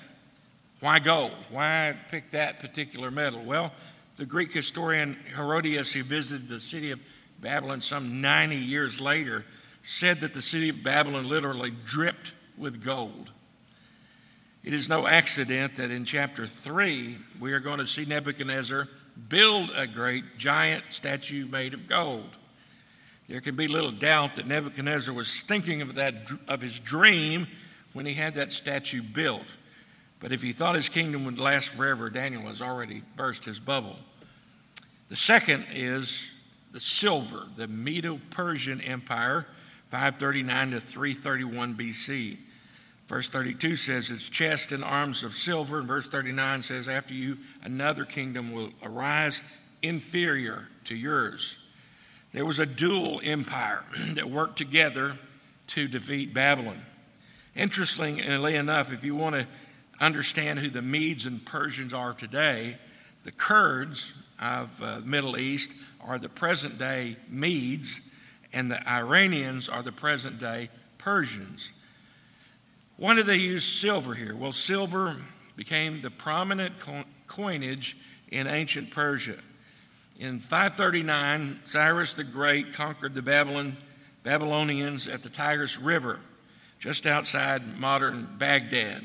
Why 0.79 1.01
gold? 1.01 1.35
Why 1.51 1.97
pick 2.13 2.31
that 2.31 2.61
particular 2.61 3.11
metal? 3.11 3.43
Well, 3.43 3.73
the 4.19 4.25
Greek 4.25 4.53
historian 4.53 5.17
Herodotus, 5.35 5.93
who 5.93 6.05
visited 6.05 6.47
the 6.49 6.61
city 6.61 6.93
of 6.93 7.01
Babylon 7.41 7.81
some 7.81 8.21
90 8.21 8.55
years 8.55 9.01
later, 9.01 9.45
said 9.83 10.21
that 10.21 10.33
the 10.33 10.41
city 10.41 10.69
of 10.69 10.85
Babylon 10.85 11.29
literally 11.29 11.73
dripped 11.85 12.31
with 12.57 12.85
gold. 12.85 13.33
It 14.63 14.73
is 14.73 14.89
no 14.89 15.09
accident 15.09 15.75
that 15.75 15.91
in 15.91 16.05
chapter 16.05 16.47
3, 16.47 17.19
we 17.41 17.53
are 17.53 17.59
going 17.59 17.81
to 17.81 17.87
see 17.89 18.05
Nebuchadnezzar 18.05 18.87
build 19.29 19.73
a 19.75 19.89
great 19.89 20.39
giant 20.39 20.85
statue 20.91 21.49
made 21.49 21.75
of 21.75 21.89
gold. 21.89 22.37
There 23.33 23.41
can 23.41 23.57
be 23.57 23.67
little 23.67 23.91
doubt 23.91 24.37
that 24.37 24.47
Nebuchadnezzar 24.47 25.15
was 25.15 25.41
thinking 25.41 25.81
of, 25.81 25.95
that, 25.95 26.17
of 26.49 26.61
his 26.61 26.79
dream 26.79 27.47
when 27.95 28.05
he 28.05 28.13
had 28.13 28.35
that 28.35 28.53
statue 28.53 29.01
built. 29.01 29.47
But 30.21 30.33
if 30.33 30.43
he 30.43 30.53
thought 30.53 30.75
his 30.75 30.91
kingdom 30.91 31.25
would 31.25 31.39
last 31.39 31.71
forever, 31.71 32.11
Daniel 32.11 32.43
has 32.43 32.61
already 32.61 33.03
burst 33.17 33.47
his 33.47 33.59
bubble. 33.59 33.97
The 35.09 35.17
second 35.17 35.65
is 35.73 36.31
the 36.73 36.81
silver, 36.81 37.47
the 37.57 37.69
Medo 37.69 38.21
Persian 38.29 38.83
Empire, 38.83 39.47
539 39.91 40.73
to 40.73 40.81
331 40.81 41.75
BC. 41.75 42.37
Verse 43.07 43.31
32 43.31 43.77
says, 43.77 44.11
Its 44.11 44.29
chest 44.29 44.73
and 44.73 44.85
arms 44.85 45.23
of 45.23 45.35
silver. 45.35 45.79
And 45.79 45.89
verse 45.89 46.07
39 46.07 46.61
says, 46.61 46.87
After 46.87 47.15
you, 47.15 47.39
another 47.63 48.05
kingdom 48.05 48.53
will 48.53 48.73
arise 48.83 49.43
inferior 49.81 50.69
to 50.85 50.95
yours. 50.95 51.57
There 52.33 52.47
was 52.47 52.59
a 52.59 52.67
dual 52.67 53.21
empire 53.23 53.85
that 54.15 54.31
worked 54.31 54.57
together 54.57 55.19
to 55.69 55.89
defeat 55.89 56.35
Babylon. 56.35 56.83
Interestingly 57.55 58.55
enough, 58.55 58.93
if 58.93 59.05
you 59.05 59.15
want 59.15 59.37
to 59.37 59.47
understand 60.01 60.59
who 60.59 60.71
the 60.71 60.83
Medes 60.83 61.27
and 61.27 61.45
Persians 61.45 61.93
are 61.93 62.15
today, 62.15 62.79
the 63.25 63.33
Kurds 63.33 64.15
of 64.41 64.71
uh, 64.83 65.01
the 65.01 65.07
Middle 65.07 65.37
East 65.37 65.73
are 66.01 66.19
the 66.19 66.29
present 66.29 66.79
day 66.79 67.17
Medes, 67.29 68.15
and 68.53 68.71
the 68.71 68.89
Iranians 68.89 69.69
are 69.69 69.83
the 69.83 69.93
present 69.93 70.39
day 70.39 70.71
Persians. 70.99 71.73
Why 72.97 73.15
do 73.15 73.23
they 73.23 73.37
use 73.37 73.65
silver 73.65 74.15
here? 74.15 74.35
Well, 74.35 74.53
silver 74.53 75.17
became 75.57 76.03
the 76.03 76.11
prominent 76.11 76.75
coinage 77.27 77.97
in 78.31 78.47
ancient 78.47 78.91
Persia. 78.91 79.39
In 80.23 80.39
539, 80.39 81.63
Cyrus 81.65 82.13
the 82.13 82.23
Great 82.23 82.73
conquered 82.73 83.13
the 83.13 83.23
Babylon, 83.23 83.77
Babylonians 84.23 85.09
at 85.09 85.25
the 85.25 85.29
Tigris 85.29 85.81
River, 85.81 86.21
just 86.79 87.07
outside 87.07 87.81
modern 87.81 88.29
Baghdad. 88.39 89.03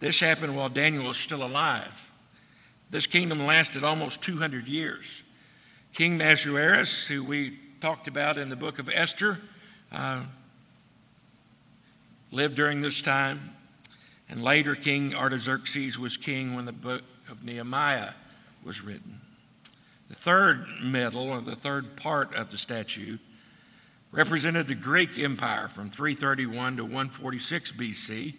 This 0.00 0.18
happened 0.18 0.56
while 0.56 0.68
Daniel 0.68 1.04
was 1.04 1.16
still 1.16 1.44
alive. 1.44 2.10
This 2.90 3.06
kingdom 3.06 3.46
lasted 3.46 3.84
almost 3.84 4.20
200 4.20 4.66
years. 4.66 5.22
King 5.92 6.20
Ahasuerus, 6.20 7.06
who 7.06 7.22
we 7.22 7.56
talked 7.80 8.08
about 8.08 8.36
in 8.36 8.48
the 8.48 8.56
book 8.56 8.80
of 8.80 8.90
Esther, 8.92 9.38
uh, 9.92 10.24
lived 12.32 12.56
during 12.56 12.80
this 12.80 13.00
time. 13.00 13.54
And 14.28 14.42
later, 14.42 14.74
King 14.74 15.14
Artaxerxes 15.14 16.00
was 16.00 16.16
king 16.16 16.56
when 16.56 16.64
the 16.64 16.72
book 16.72 17.04
of 17.30 17.44
Nehemiah 17.44 18.14
was 18.64 18.82
written. 18.82 19.20
The 20.08 20.14
third 20.14 20.66
metal, 20.82 21.28
or 21.28 21.40
the 21.40 21.56
third 21.56 21.96
part 21.96 22.34
of 22.34 22.50
the 22.50 22.58
statue, 22.58 23.18
represented 24.10 24.66
the 24.66 24.74
Greek 24.74 25.18
Empire 25.18 25.68
from 25.68 25.90
331 25.90 26.78
to 26.78 26.84
146 26.84 27.72
BC. 27.72 28.28
It 28.28 28.34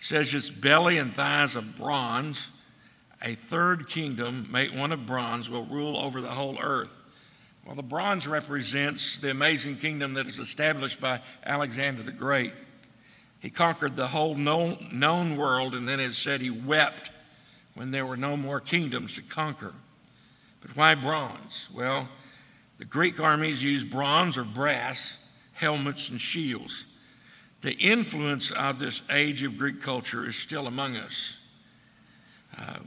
says 0.00 0.34
its 0.34 0.50
belly 0.50 0.98
and 0.98 1.14
thighs 1.14 1.56
of 1.56 1.76
bronze. 1.76 2.52
A 3.22 3.34
third 3.34 3.88
kingdom, 3.88 4.48
made 4.50 4.76
one 4.76 4.92
of 4.92 5.06
bronze, 5.06 5.48
will 5.48 5.64
rule 5.64 5.96
over 5.96 6.20
the 6.20 6.28
whole 6.28 6.58
earth. 6.60 6.94
Well, 7.64 7.74
the 7.74 7.82
bronze 7.82 8.26
represents 8.26 9.18
the 9.18 9.30
amazing 9.30 9.76
kingdom 9.76 10.14
that 10.14 10.28
is 10.28 10.38
established 10.38 11.00
by 11.00 11.20
Alexander 11.44 12.02
the 12.02 12.12
Great. 12.12 12.52
He 13.40 13.50
conquered 13.50 13.96
the 13.96 14.08
whole 14.08 14.34
known, 14.34 14.88
known 14.92 15.36
world, 15.36 15.74
and 15.74 15.88
then 15.88 16.00
it 16.00 16.14
said 16.14 16.40
he 16.40 16.50
wept 16.50 17.10
when 17.74 17.92
there 17.92 18.06
were 18.06 18.16
no 18.16 18.36
more 18.36 18.60
kingdoms 18.60 19.14
to 19.14 19.22
conquer. 19.22 19.72
But 20.68 20.76
why 20.76 20.94
bronze? 20.94 21.68
Well, 21.74 22.08
the 22.78 22.84
Greek 22.84 23.18
armies 23.18 23.62
used 23.62 23.90
bronze 23.90 24.38
or 24.38 24.44
brass 24.44 25.18
helmets 25.54 26.08
and 26.08 26.20
shields. 26.20 26.86
The 27.62 27.72
influence 27.72 28.52
of 28.52 28.78
this 28.78 29.02
age 29.10 29.42
of 29.42 29.58
Greek 29.58 29.82
culture 29.82 30.28
is 30.28 30.36
still 30.36 30.68
among 30.68 30.96
us. 30.96 31.38
Uh, 32.56 32.78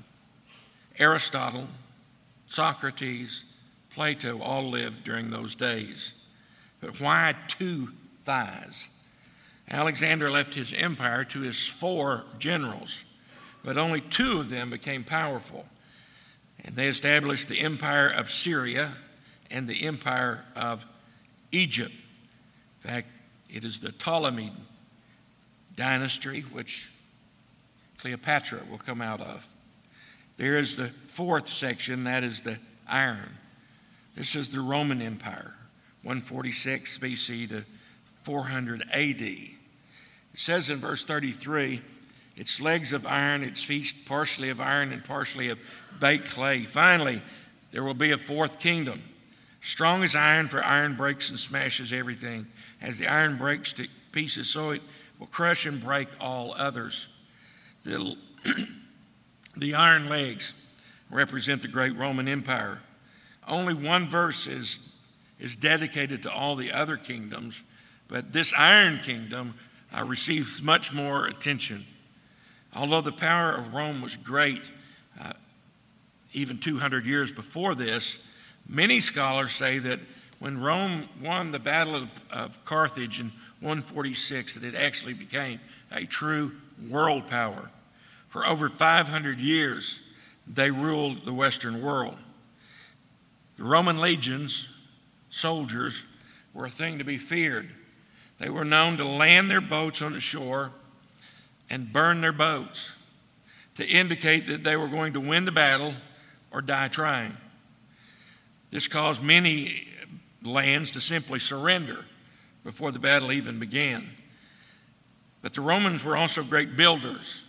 Aristotle, 0.97 1.67
Socrates, 2.47 3.43
Plato 3.93 4.41
all 4.41 4.69
lived 4.69 5.03
during 5.03 5.29
those 5.29 5.55
days. 5.55 6.13
But 6.79 7.01
why 7.01 7.35
two 7.47 7.89
thighs? 8.23 8.87
Alexander 9.69 10.31
left 10.31 10.53
his 10.53 10.73
empire 10.73 11.25
to 11.25 11.41
his 11.41 11.67
four 11.67 12.23
generals, 12.39 13.03
but 13.63 13.77
only 13.77 14.01
two 14.01 14.39
of 14.39 14.49
them 14.49 14.69
became 14.69 15.03
powerful. 15.03 15.65
And 16.63 16.75
they 16.75 16.87
established 16.87 17.49
the 17.49 17.59
empire 17.59 18.07
of 18.07 18.29
Syria 18.29 18.93
and 19.49 19.67
the 19.67 19.85
empire 19.85 20.45
of 20.55 20.85
Egypt. 21.51 21.93
In 22.83 22.89
fact, 22.89 23.07
it 23.49 23.65
is 23.65 23.79
the 23.79 23.91
Ptolemy 23.91 24.51
dynasty 25.75 26.41
which 26.41 26.89
Cleopatra 27.97 28.61
will 28.69 28.77
come 28.77 29.01
out 29.01 29.21
of. 29.21 29.47
There 30.37 30.57
is 30.57 30.75
the 30.75 30.87
fourth 30.87 31.49
section, 31.49 32.05
that 32.05 32.23
is 32.23 32.41
the 32.41 32.57
iron. 32.87 33.37
This 34.15 34.35
is 34.35 34.49
the 34.49 34.61
Roman 34.61 35.01
Empire, 35.01 35.53
146 36.03 36.97
BC 36.97 37.49
to 37.49 37.65
400 38.23 38.83
AD. 38.91 39.21
It 39.21 39.55
says 40.35 40.69
in 40.69 40.77
verse 40.79 41.03
33 41.03 41.81
its 42.41 42.59
legs 42.59 42.91
of 42.91 43.05
iron, 43.05 43.43
its 43.43 43.63
feet 43.63 43.93
partially 44.07 44.49
of 44.49 44.59
iron 44.59 44.91
and 44.91 45.03
partially 45.03 45.49
of 45.49 45.59
baked 45.99 46.27
clay. 46.27 46.63
Finally, 46.63 47.21
there 47.69 47.83
will 47.83 47.93
be 47.93 48.09
a 48.09 48.17
fourth 48.17 48.57
kingdom. 48.57 49.03
Strong 49.61 50.03
as 50.03 50.15
iron, 50.15 50.47
for 50.47 50.63
iron 50.63 50.95
breaks 50.95 51.29
and 51.29 51.37
smashes 51.37 51.93
everything. 51.93 52.47
As 52.81 52.97
the 52.97 53.05
iron 53.05 53.37
breaks 53.37 53.73
to 53.73 53.87
pieces, 54.11 54.49
so 54.49 54.71
it 54.71 54.81
will 55.19 55.27
crush 55.27 55.67
and 55.67 55.79
break 55.83 56.07
all 56.19 56.55
others. 56.57 57.09
The, 57.83 58.17
the 59.55 59.75
iron 59.75 60.09
legs 60.09 60.55
represent 61.11 61.61
the 61.61 61.67
great 61.67 61.95
Roman 61.95 62.27
Empire. 62.27 62.81
Only 63.47 63.75
one 63.75 64.09
verse 64.09 64.47
is, 64.47 64.79
is 65.39 65.55
dedicated 65.55 66.23
to 66.23 66.31
all 66.31 66.55
the 66.55 66.71
other 66.71 66.97
kingdoms, 66.97 67.61
but 68.07 68.33
this 68.33 68.51
iron 68.57 68.97
kingdom 68.97 69.53
uh, 69.95 70.03
receives 70.05 70.63
much 70.63 70.91
more 70.91 71.27
attention. 71.27 71.85
Although 72.75 73.01
the 73.01 73.11
power 73.11 73.53
of 73.53 73.73
Rome 73.73 74.01
was 74.01 74.15
great, 74.15 74.61
uh, 75.19 75.33
even 76.33 76.57
200 76.57 77.05
years 77.05 77.31
before 77.31 77.75
this, 77.75 78.17
many 78.67 78.99
scholars 78.99 79.51
say 79.51 79.79
that 79.79 79.99
when 80.39 80.59
Rome 80.59 81.07
won 81.21 81.51
the 81.51 81.59
Battle 81.59 81.95
of, 81.95 82.09
of 82.31 82.65
Carthage 82.65 83.19
in 83.19 83.27
146, 83.59 84.55
that 84.55 84.63
it 84.63 84.75
actually 84.75 85.13
became 85.13 85.59
a 85.91 86.05
true 86.05 86.53
world 86.89 87.27
power. 87.27 87.69
For 88.29 88.45
over 88.45 88.69
500 88.69 89.39
years, 89.39 90.01
they 90.47 90.71
ruled 90.71 91.25
the 91.25 91.33
Western 91.33 91.81
world. 91.81 92.17
The 93.57 93.63
Roman 93.63 93.99
legions, 93.99 94.67
soldiers, 95.29 96.05
were 96.53 96.65
a 96.65 96.69
thing 96.69 96.97
to 96.97 97.03
be 97.03 97.17
feared. 97.17 97.69
They 98.39 98.49
were 98.49 98.65
known 98.65 98.97
to 98.97 99.05
land 99.05 99.51
their 99.51 99.61
boats 99.61 100.01
on 100.01 100.13
the 100.13 100.19
shore 100.19 100.71
and 101.71 101.91
burn 101.91 102.19
their 102.19 102.33
boats 102.33 102.97
to 103.75 103.87
indicate 103.87 104.45
that 104.47 104.63
they 104.63 104.75
were 104.75 104.89
going 104.89 105.13
to 105.13 105.21
win 105.21 105.45
the 105.45 105.51
battle 105.53 105.93
or 106.51 106.61
die 106.61 106.89
trying. 106.89 107.35
This 108.71 108.89
caused 108.89 109.23
many 109.23 109.87
lands 110.43 110.91
to 110.91 111.01
simply 111.01 111.39
surrender 111.39 112.05
before 112.65 112.91
the 112.91 112.99
battle 112.99 113.31
even 113.31 113.57
began. 113.57 114.09
But 115.41 115.53
the 115.53 115.61
Romans 115.61 116.03
were 116.03 116.17
also 116.17 116.43
great 116.43 116.75
builders. 116.75 117.45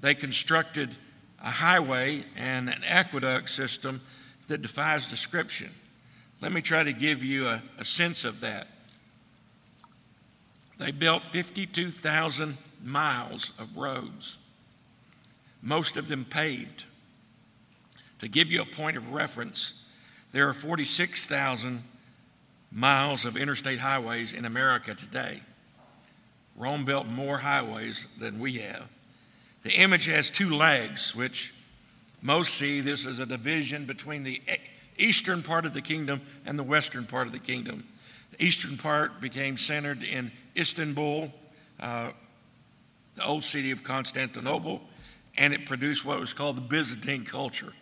They 0.00 0.14
constructed 0.14 0.96
a 1.40 1.50
highway 1.50 2.24
and 2.36 2.70
an 2.70 2.82
aqueduct 2.86 3.50
system 3.50 4.00
that 4.48 4.62
defies 4.62 5.06
description. 5.06 5.68
Let 6.40 6.52
me 6.52 6.62
try 6.62 6.84
to 6.84 6.92
give 6.94 7.22
you 7.22 7.46
a, 7.48 7.62
a 7.78 7.84
sense 7.84 8.24
of 8.24 8.40
that. 8.40 8.66
They 10.78 10.90
built 10.90 11.22
52,000 11.24 12.56
miles 12.82 13.52
of 13.58 13.76
roads, 13.76 14.38
most 15.62 15.96
of 15.96 16.08
them 16.08 16.24
paved. 16.24 16.84
To 18.20 18.28
give 18.28 18.50
you 18.50 18.62
a 18.62 18.66
point 18.66 18.96
of 18.96 19.12
reference, 19.12 19.84
there 20.32 20.48
are 20.48 20.54
46,000 20.54 21.82
miles 22.72 23.24
of 23.24 23.36
interstate 23.36 23.78
highways 23.78 24.32
in 24.32 24.44
America 24.44 24.94
today. 24.94 25.40
Rome 26.56 26.84
built 26.84 27.06
more 27.06 27.38
highways 27.38 28.08
than 28.18 28.40
we 28.40 28.54
have. 28.54 28.88
The 29.62 29.72
image 29.72 30.06
has 30.06 30.30
two 30.30 30.54
legs, 30.54 31.14
which 31.14 31.54
most 32.20 32.54
see 32.54 32.80
this 32.80 33.06
as 33.06 33.18
a 33.18 33.26
division 33.26 33.84
between 33.86 34.24
the 34.24 34.42
eastern 34.98 35.42
part 35.42 35.64
of 35.66 35.74
the 35.74 35.82
kingdom 35.82 36.20
and 36.44 36.58
the 36.58 36.64
western 36.64 37.04
part 37.04 37.26
of 37.26 37.32
the 37.32 37.38
kingdom. 37.38 37.86
The 38.32 38.44
eastern 38.44 38.76
part 38.76 39.20
became 39.20 39.56
centered 39.56 40.02
in 40.02 40.32
Istanbul, 40.56 41.32
uh, 41.80 42.10
the 43.18 43.26
old 43.26 43.42
city 43.42 43.72
of 43.72 43.82
Constantinople, 43.82 44.80
and 45.36 45.52
it 45.52 45.66
produced 45.66 46.04
what 46.04 46.20
was 46.20 46.32
called 46.32 46.56
the 46.56 46.62
Byzantine 46.62 47.24
culture. 47.24 47.72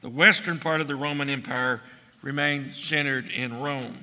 The 0.00 0.08
western 0.08 0.58
part 0.58 0.80
of 0.80 0.88
the 0.88 0.96
Roman 0.96 1.30
Empire 1.30 1.80
remained 2.22 2.74
centered 2.74 3.30
in 3.30 3.60
Rome. 3.60 3.98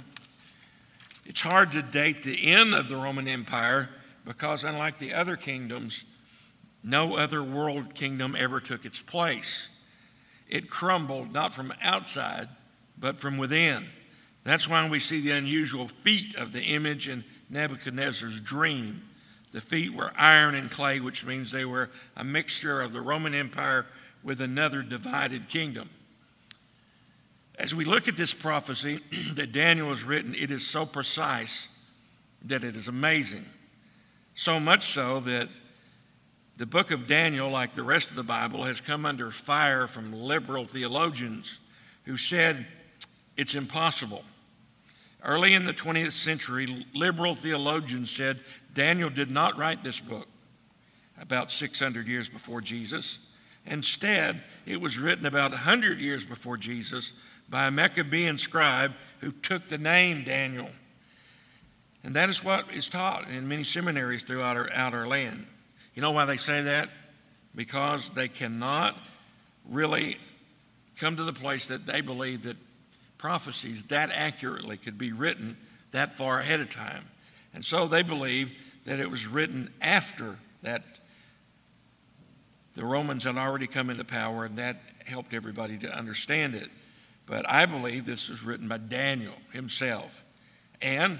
It's 1.26 1.42
hard 1.42 1.74
to 1.74 1.82
date 1.82 2.24
the 2.24 2.52
end 2.52 2.74
of 2.74 2.88
the 2.88 2.96
Roman 2.96 3.28
Empire 3.28 3.90
because, 4.24 4.64
unlike 4.64 4.98
the 4.98 5.14
other 5.14 5.36
kingdoms, 5.36 6.06
no 6.84 7.18
other 7.18 7.44
world 7.44 7.94
kingdom 7.94 8.36
ever 8.38 8.60
took 8.62 8.86
its 8.86 9.02
place. 9.02 9.78
It 10.48 10.70
crumbled 10.70 11.34
not 11.34 11.54
from 11.54 11.74
outside, 11.82 12.48
but 12.98 13.20
from 13.20 13.38
within. 13.38 13.88
That's 14.44 14.70
why 14.70 14.88
we 14.88 15.00
see 15.00 15.20
the 15.22 15.32
unusual 15.32 15.88
feet 15.88 16.36
of 16.36 16.54
the 16.54 16.62
image 16.62 17.10
in 17.10 17.26
Nebuchadnezzar's 17.50 18.40
dream. 18.40 19.02
The 19.56 19.62
feet 19.62 19.94
were 19.94 20.12
iron 20.18 20.54
and 20.54 20.70
clay, 20.70 21.00
which 21.00 21.26
means 21.26 21.50
they 21.50 21.64
were 21.64 21.90
a 22.18 22.26
mixture 22.26 22.82
of 22.82 22.92
the 22.92 23.00
Roman 23.00 23.34
Empire 23.34 23.86
with 24.22 24.42
another 24.42 24.84
divided 24.84 25.48
kingdom. 25.48 25.90
As 27.58 27.74
we 27.74 27.86
look 27.86 28.10
at 28.10 28.18
this 28.18 28.34
prophecy 28.34 29.00
that 29.36 29.54
Daniel 29.54 29.92
has 29.92 30.04
written, 30.04 30.36
it 30.36 30.52
is 30.52 30.68
so 30.68 30.86
precise 30.86 31.70
that 32.44 32.66
it 32.66 32.76
is 32.76 32.90
amazing. 32.90 33.46
So 34.34 34.60
much 34.60 34.84
so 34.84 35.22
that 35.22 35.48
the 36.58 36.66
book 36.66 36.92
of 36.92 37.08
Daniel, 37.08 37.50
like 37.50 37.76
the 37.76 37.84
rest 37.84 38.10
of 38.10 38.18
the 38.18 38.24
Bible, 38.24 38.66
has 38.66 38.82
come 38.82 39.06
under 39.06 39.32
fire 39.32 39.88
from 39.88 40.12
liberal 40.12 40.66
theologians 40.66 41.60
who 42.04 42.18
said 42.18 42.68
it's 43.38 43.56
impossible. 43.56 44.26
Early 45.26 45.56
in 45.56 45.66
the 45.66 45.74
20th 45.74 46.12
century, 46.12 46.86
liberal 46.94 47.34
theologians 47.34 48.12
said 48.12 48.40
Daniel 48.76 49.10
did 49.10 49.32
not 49.32 49.58
write 49.58 49.84
this 49.84 50.00
book 50.00 50.28
about 51.20 51.52
600 51.52 52.08
years 52.08 52.30
before 52.30 52.62
Jesus. 52.62 53.18
Instead, 53.66 54.44
it 54.68 54.80
was 54.80 55.00
written 55.00 55.26
about 55.26 55.50
100 55.50 56.00
years 56.00 56.24
before 56.24 56.58
Jesus 56.58 57.12
by 57.50 57.66
a 57.66 57.72
Maccabean 57.72 58.38
scribe 58.38 58.94
who 59.20 59.32
took 59.32 59.68
the 59.68 59.80
name 59.80 60.24
Daniel. 60.24 60.70
And 62.04 62.16
that 62.16 62.30
is 62.30 62.44
what 62.44 62.72
is 62.72 62.88
taught 62.88 63.28
in 63.28 63.48
many 63.48 63.64
seminaries 63.64 64.22
throughout 64.22 64.58
our, 64.58 64.72
out 64.74 64.94
our 64.94 65.08
land. 65.08 65.48
You 65.96 66.04
know 66.04 66.12
why 66.12 66.26
they 66.26 66.38
say 66.38 66.62
that? 66.62 66.90
Because 67.56 68.10
they 68.10 68.28
cannot 68.28 68.96
really 69.68 70.20
come 70.98 71.16
to 71.16 71.24
the 71.24 71.34
place 71.34 71.68
that 71.70 71.88
they 71.88 72.02
believe 72.02 72.44
that 72.44 72.58
prophecies 73.26 73.82
that 73.86 74.12
accurately 74.12 74.78
could 74.78 75.00
be 75.00 75.12
written 75.12 75.58
that 75.90 76.12
far 76.12 76.42
ahead 76.42 76.60
of 76.60 76.70
time. 76.70 77.06
And 77.56 77.66
so 77.66 77.88
they 77.88 78.04
believe 78.04 78.52
that 78.86 79.00
it 79.00 79.10
was 79.10 79.26
written 79.26 79.74
after 79.82 80.38
that 80.62 80.84
the 82.76 82.86
Romans 82.86 83.24
had 83.24 83.36
already 83.36 83.66
come 83.66 83.90
into 83.90 84.04
power, 84.04 84.46
and 84.46 84.60
that 84.60 84.80
helped 85.08 85.34
everybody 85.34 85.76
to 85.80 85.92
understand 85.92 86.54
it. 86.54 86.70
But 87.26 87.50
I 87.50 87.66
believe 87.66 88.06
this 88.06 88.30
was 88.30 88.44
written 88.44 88.68
by 88.68 88.78
Daniel 88.78 89.34
himself, 89.52 90.24
and 90.80 91.18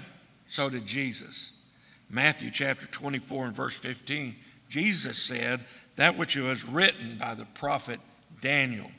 so 0.48 0.70
did 0.70 0.86
Jesus. 0.86 1.50
Matthew 2.08 2.52
chapter 2.52 2.86
24 2.86 3.46
and 3.46 3.56
verse 3.56 3.74
15, 3.74 4.36
Jesus 4.68 5.18
said, 5.18 5.64
That 5.96 6.16
which 6.16 6.36
was 6.36 6.62
written 6.62 7.18
by 7.18 7.34
the 7.34 7.46
prophet 7.46 7.98
Daniel. 8.40 8.92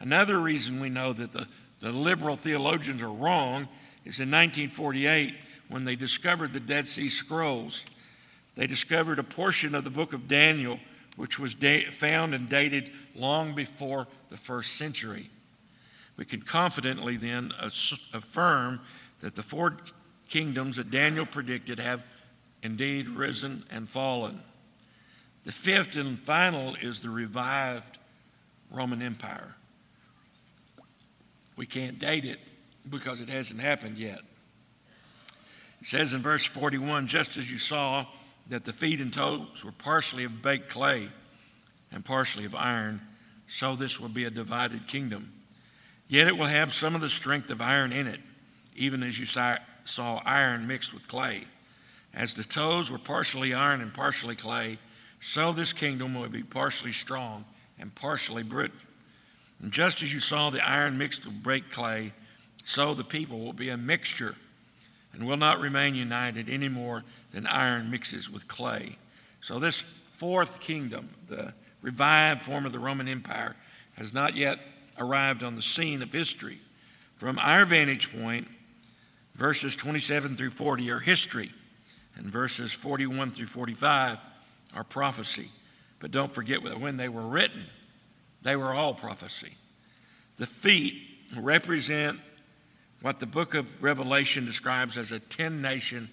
Another 0.00 0.38
reason 0.38 0.80
we 0.80 0.88
know 0.88 1.12
that 1.12 1.32
the, 1.32 1.46
the 1.80 1.92
liberal 1.92 2.36
theologians 2.36 3.02
are 3.02 3.12
wrong 3.12 3.68
is 4.04 4.20
in 4.20 4.30
1948 4.30 5.34
when 5.68 5.84
they 5.84 5.96
discovered 5.96 6.52
the 6.52 6.60
Dead 6.60 6.88
Sea 6.88 7.08
Scrolls. 7.08 7.84
They 8.54 8.66
discovered 8.66 9.18
a 9.18 9.24
portion 9.24 9.74
of 9.74 9.84
the 9.84 9.90
book 9.90 10.12
of 10.12 10.28
Daniel 10.28 10.80
which 11.18 11.38
was 11.38 11.52
da- 11.54 11.90
found 11.90 12.32
and 12.32 12.48
dated 12.48 12.92
long 13.14 13.54
before 13.54 14.06
the 14.30 14.36
first 14.36 14.76
century. 14.76 15.28
We 16.16 16.24
can 16.24 16.42
confidently 16.42 17.16
then 17.16 17.52
affirm 18.12 18.80
that 19.20 19.34
the 19.34 19.42
four 19.42 19.78
kingdoms 20.28 20.76
that 20.76 20.92
Daniel 20.92 21.26
predicted 21.26 21.80
have 21.80 22.04
indeed 22.62 23.08
risen 23.08 23.64
and 23.68 23.88
fallen. 23.88 24.42
The 25.44 25.52
fifth 25.52 25.96
and 25.96 26.18
final 26.20 26.76
is 26.76 27.00
the 27.00 27.10
revived 27.10 27.98
Roman 28.70 29.02
Empire. 29.02 29.56
We 31.58 31.66
can't 31.66 31.98
date 31.98 32.24
it 32.24 32.38
because 32.88 33.20
it 33.20 33.28
hasn't 33.28 33.60
happened 33.60 33.98
yet. 33.98 34.20
It 35.80 35.86
says 35.88 36.12
in 36.12 36.22
verse 36.22 36.44
41 36.44 37.08
just 37.08 37.36
as 37.36 37.50
you 37.50 37.58
saw 37.58 38.06
that 38.48 38.64
the 38.64 38.72
feet 38.72 39.00
and 39.00 39.12
toes 39.12 39.64
were 39.64 39.72
partially 39.72 40.22
of 40.22 40.40
baked 40.40 40.70
clay 40.70 41.08
and 41.90 42.04
partially 42.04 42.44
of 42.44 42.54
iron, 42.54 43.00
so 43.48 43.74
this 43.74 43.98
will 43.98 44.08
be 44.08 44.24
a 44.24 44.30
divided 44.30 44.86
kingdom. 44.86 45.32
Yet 46.06 46.28
it 46.28 46.38
will 46.38 46.46
have 46.46 46.72
some 46.72 46.94
of 46.94 47.00
the 47.00 47.10
strength 47.10 47.50
of 47.50 47.60
iron 47.60 47.92
in 47.92 48.06
it, 48.06 48.20
even 48.76 49.02
as 49.02 49.18
you 49.18 49.26
saw 49.26 50.22
iron 50.24 50.68
mixed 50.68 50.94
with 50.94 51.08
clay. 51.08 51.42
As 52.14 52.34
the 52.34 52.44
toes 52.44 52.88
were 52.88 52.98
partially 52.98 53.52
iron 53.52 53.80
and 53.80 53.92
partially 53.92 54.36
clay, 54.36 54.78
so 55.20 55.52
this 55.52 55.72
kingdom 55.72 56.14
will 56.14 56.28
be 56.28 56.44
partially 56.44 56.92
strong 56.92 57.44
and 57.80 57.92
partially 57.96 58.44
brittle. 58.44 58.78
And 59.62 59.72
just 59.72 60.02
as 60.02 60.12
you 60.12 60.20
saw 60.20 60.50
the 60.50 60.66
iron 60.66 60.98
mixed 60.98 61.26
with 61.26 61.42
break 61.42 61.70
clay, 61.70 62.12
so 62.64 62.94
the 62.94 63.04
people 63.04 63.40
will 63.40 63.52
be 63.52 63.70
a 63.70 63.76
mixture 63.76 64.36
and 65.12 65.26
will 65.26 65.36
not 65.36 65.60
remain 65.60 65.94
united 65.94 66.48
any 66.48 66.68
more 66.68 67.02
than 67.32 67.46
iron 67.46 67.90
mixes 67.90 68.30
with 68.30 68.46
clay. 68.46 68.98
So, 69.40 69.58
this 69.58 69.80
fourth 70.16 70.60
kingdom, 70.60 71.10
the 71.28 71.54
revived 71.82 72.42
form 72.42 72.66
of 72.66 72.72
the 72.72 72.78
Roman 72.78 73.08
Empire, 73.08 73.56
has 73.96 74.12
not 74.12 74.36
yet 74.36 74.58
arrived 74.98 75.42
on 75.42 75.56
the 75.56 75.62
scene 75.62 76.02
of 76.02 76.12
history. 76.12 76.58
From 77.16 77.38
our 77.38 77.64
vantage 77.64 78.12
point, 78.12 78.48
verses 79.34 79.74
27 79.76 80.36
through 80.36 80.50
40 80.50 80.90
are 80.90 80.98
history, 80.98 81.50
and 82.16 82.26
verses 82.26 82.72
41 82.72 83.30
through 83.30 83.46
45 83.46 84.18
are 84.74 84.84
prophecy. 84.84 85.48
But 86.00 86.10
don't 86.10 86.32
forget 86.32 86.62
when 86.62 86.96
they 86.96 87.08
were 87.08 87.26
written, 87.26 87.64
they 88.48 88.56
were 88.56 88.72
all 88.72 88.94
prophecy. 88.94 89.52
The 90.38 90.46
feet 90.46 90.94
represent 91.36 92.18
what 93.02 93.20
the 93.20 93.26
book 93.26 93.52
of 93.52 93.82
Revelation 93.82 94.46
describes 94.46 94.96
as 94.96 95.12
a 95.12 95.18
10 95.18 95.60
nation 95.60 96.08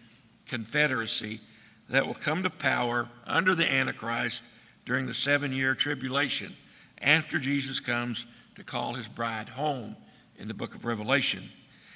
confederacy 0.45 1.39
that 1.87 2.05
will 2.05 2.13
come 2.13 2.43
to 2.43 2.49
power 2.49 3.07
under 3.25 3.55
the 3.55 3.71
Antichrist 3.71 4.43
during 4.83 5.05
the 5.05 5.13
seven 5.13 5.53
year 5.53 5.75
tribulation 5.75 6.51
after 7.01 7.39
Jesus 7.39 7.79
comes 7.79 8.25
to 8.55 8.65
call 8.65 8.95
his 8.95 9.07
bride 9.07 9.47
home 9.47 9.95
in 10.37 10.49
the 10.49 10.53
book 10.53 10.75
of 10.75 10.83
Revelation. 10.83 11.49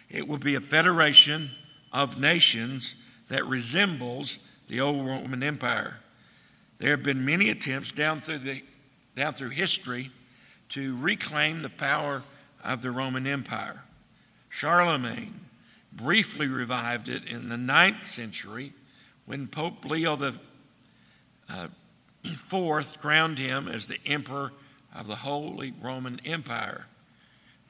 It 0.09 0.25
will 0.25 0.37
be 0.37 0.55
a 0.55 0.61
federation 0.61 1.49
of 1.91 2.17
nations 2.17 2.95
that 3.27 3.45
resembles 3.45 4.39
the 4.69 4.79
old 4.79 5.05
Roman 5.05 5.43
Empire. 5.43 5.97
There 6.77 6.91
have 6.91 7.03
been 7.03 7.25
many 7.25 7.49
attempts 7.49 7.91
down 7.91 8.21
through, 8.21 8.37
the, 8.37 8.63
down 9.17 9.33
through 9.33 9.49
history 9.49 10.11
to 10.69 10.97
reclaim 10.97 11.61
the 11.61 11.69
power 11.69 12.23
of 12.63 12.81
the 12.81 12.91
Roman 12.91 13.25
Empire. 13.25 13.83
Charlemagne 14.49 15.39
briefly 15.91 16.47
revived 16.47 17.09
it 17.09 17.25
in 17.25 17.49
the 17.49 17.57
ninth 17.57 18.05
century 18.05 18.73
when 19.25 19.47
Pope 19.47 19.85
Leo 19.85 20.15
the 20.15 20.35
uh, 21.49 21.67
crowned 22.99 23.37
him 23.37 23.67
as 23.67 23.87
the 23.87 23.99
emperor 24.05 24.51
of 24.93 25.07
the 25.07 25.15
Holy 25.15 25.73
Roman 25.81 26.19
Empire. 26.25 26.85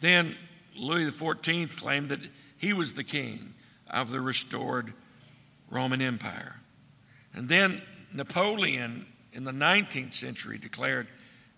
Then 0.02 0.36
Louis 0.76 1.12
XIV 1.12 1.76
claimed 1.76 2.10
that 2.10 2.22
he 2.58 2.74
was 2.74 2.94
the 2.94 3.04
king 3.04 3.54
of 3.90 4.12
the 4.12 4.22
restored 4.22 4.94
Roman 5.70 6.02
Empire. 6.02 6.58
And 7.34 7.50
then 7.50 7.82
Napoleon 8.14 9.06
in 9.34 9.44
the 9.44 9.52
19th 9.52 10.14
century 10.14 10.58
declared 10.58 11.08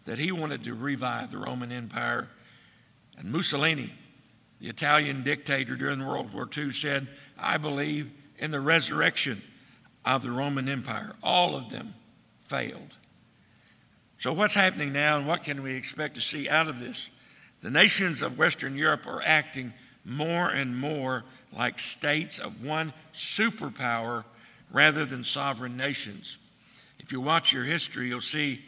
that 0.05 0.19
he 0.19 0.31
wanted 0.31 0.63
to 0.63 0.73
revive 0.73 1.31
the 1.31 1.37
Roman 1.37 1.71
Empire. 1.71 2.27
And 3.17 3.31
Mussolini 3.31 3.93
the 4.61 4.69
Italian 4.69 5.23
dictator 5.23 5.75
during 5.75 6.05
World 6.05 6.33
War 6.33 6.47
II 6.55 6.71
said, 6.71 7.07
I 7.37 7.57
believe 7.57 8.11
in 8.37 8.51
the 8.51 8.61
resurrection 8.61 9.41
of 10.05 10.21
the 10.21 10.29
Roman 10.29 10.69
Empire. 10.69 11.15
All 11.23 11.55
of 11.55 11.71
them 11.71 11.95
failed. 12.47 12.93
So, 14.19 14.33
what's 14.33 14.53
happening 14.53 14.93
now 14.93 15.17
and 15.17 15.25
what 15.25 15.43
can 15.43 15.63
we 15.63 15.73
expect 15.73 16.13
to 16.13 16.21
see 16.21 16.47
out 16.47 16.67
of 16.67 16.79
this? 16.79 17.09
The 17.61 17.71
nations 17.71 18.21
of 18.21 18.37
Western 18.37 18.75
Europe 18.75 19.07
are 19.07 19.23
acting 19.23 19.73
more 20.05 20.49
and 20.49 20.77
more 20.77 21.23
like 21.51 21.79
states 21.79 22.37
of 22.37 22.63
one 22.63 22.93
superpower 23.15 24.25
rather 24.71 25.05
than 25.05 25.23
sovereign 25.23 25.75
nations. 25.75 26.37
If 26.99 27.11
you 27.11 27.19
watch 27.19 27.51
your 27.51 27.63
history, 27.63 28.09
you'll 28.09 28.21
see 28.21 28.61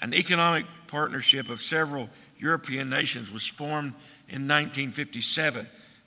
an 0.00 0.14
economic 0.14 0.66
partnership 0.86 1.48
of 1.48 1.60
several 1.60 2.08
European 2.38 2.90
nations 2.90 3.30
was 3.32 3.46
formed 3.46 3.94
in 4.28 4.48
1957 4.48 5.66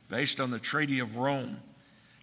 based 0.09 0.39
on 0.39 0.51
the 0.51 0.59
Treaty 0.59 0.99
of 0.99 1.17
Rome. 1.17 1.59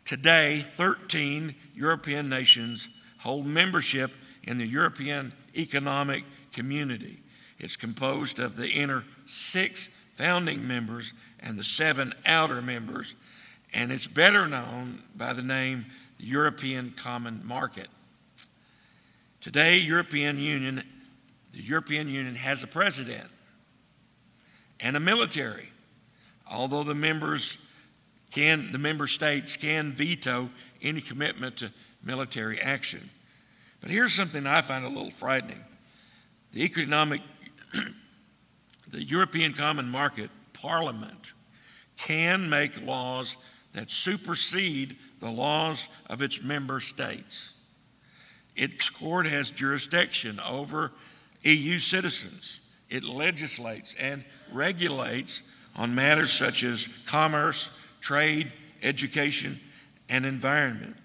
Today, 0.05 0.61
13 0.61 1.55
European 1.75 2.29
nations 2.29 2.89
hold 3.19 3.47
membership 3.47 4.11
in 4.43 4.59
the 4.59 4.67
European 4.67 5.33
Economic 5.57 6.25
Community. 6.53 7.21
It's 7.59 7.77
composed 7.77 8.39
of 8.39 8.57
the 8.57 8.69
inner 8.69 9.05
six 9.27 9.89
founding 10.15 10.67
members 10.67 11.13
and 11.41 11.59
the 11.59 11.65
seven 11.65 12.15
outer 12.27 12.61
members, 12.61 13.15
and 13.73 13.91
it's 13.91 14.07
better 14.07 14.47
known 14.47 15.03
by 15.17 15.33
the 15.33 15.43
name 15.43 15.87
the 16.19 16.27
European 16.27 16.93
Common 16.97 17.41
Market. 17.45 17.89
Today, 19.41 19.77
European 19.77 20.39
Union, 20.39 20.83
the 21.55 21.63
European 21.63 22.09
Union 22.09 22.35
has 22.35 22.63
a 22.63 22.67
president 22.67 23.31
and 24.81 24.97
a 24.97 25.01
military 25.01 25.71
although 26.51 26.83
the 26.83 26.95
members 26.95 27.59
can, 28.33 28.73
the 28.73 28.79
member 28.79 29.07
states 29.07 29.57
can 29.57 29.93
veto 29.93 30.51
any 30.83 31.01
commitment 31.01 31.59
to 31.59 31.73
military 32.03 32.61
action. 32.61 33.11
But 33.81 33.91
here's 33.91 34.13
something 34.13 34.47
I 34.47 34.63
find 34.63 34.85
a 34.85 34.89
little 34.89 35.11
frightening. 35.11 35.63
The 36.53 36.65
economic, 36.65 37.23
the 38.91 39.03
European 39.03 39.53
Common 39.55 39.89
Market 39.89 40.31
Parliament 40.53 41.33
can 41.97 42.49
make 42.49 42.81
laws 42.83 43.37
that 43.73 43.91
supersede 43.91 44.97
the 45.21 45.31
laws 45.31 45.89
of 46.09 46.23
its 46.23 46.43
member 46.43 46.81
states. 46.81 47.55
Its 48.57 48.89
court 48.89 49.27
has 49.27 49.51
jurisdiction 49.51 50.39
over 50.41 50.93
EU 51.45 51.79
citizens. 51.79 52.61
It 52.89 53.05
legislates 53.05 53.95
and 53.99 54.25
regulates 54.53 55.43
on 55.77 55.95
matters 55.95 56.33
such 56.33 56.63
as 56.63 56.89
commerce, 57.07 57.71
trade, 58.01 58.53
education, 58.83 59.59
and 60.09 60.27
environment. 60.27 60.97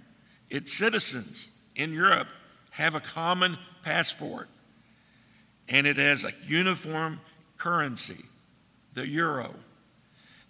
Its 0.49 0.73
citizens 0.73 1.49
in 1.75 1.93
Europe 1.93 2.27
have 2.71 2.95
a 2.95 2.99
common 2.99 3.57
passport, 3.83 4.49
and 5.67 5.87
it 5.87 5.97
has 5.97 6.23
a 6.23 6.31
uniform 6.45 7.19
currency, 7.57 8.23
the 8.93 9.07
euro. 9.07 9.53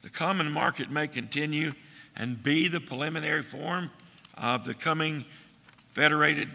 The 0.02 0.10
common 0.10 0.52
market 0.52 0.90
may 0.90 1.08
continue 1.08 1.74
and 2.16 2.42
be 2.42 2.68
the 2.68 2.80
preliminary 2.80 3.44
form 3.44 3.92
of 4.36 4.66
the 4.66 4.74
coming 4.74 5.26
federated 5.90 6.50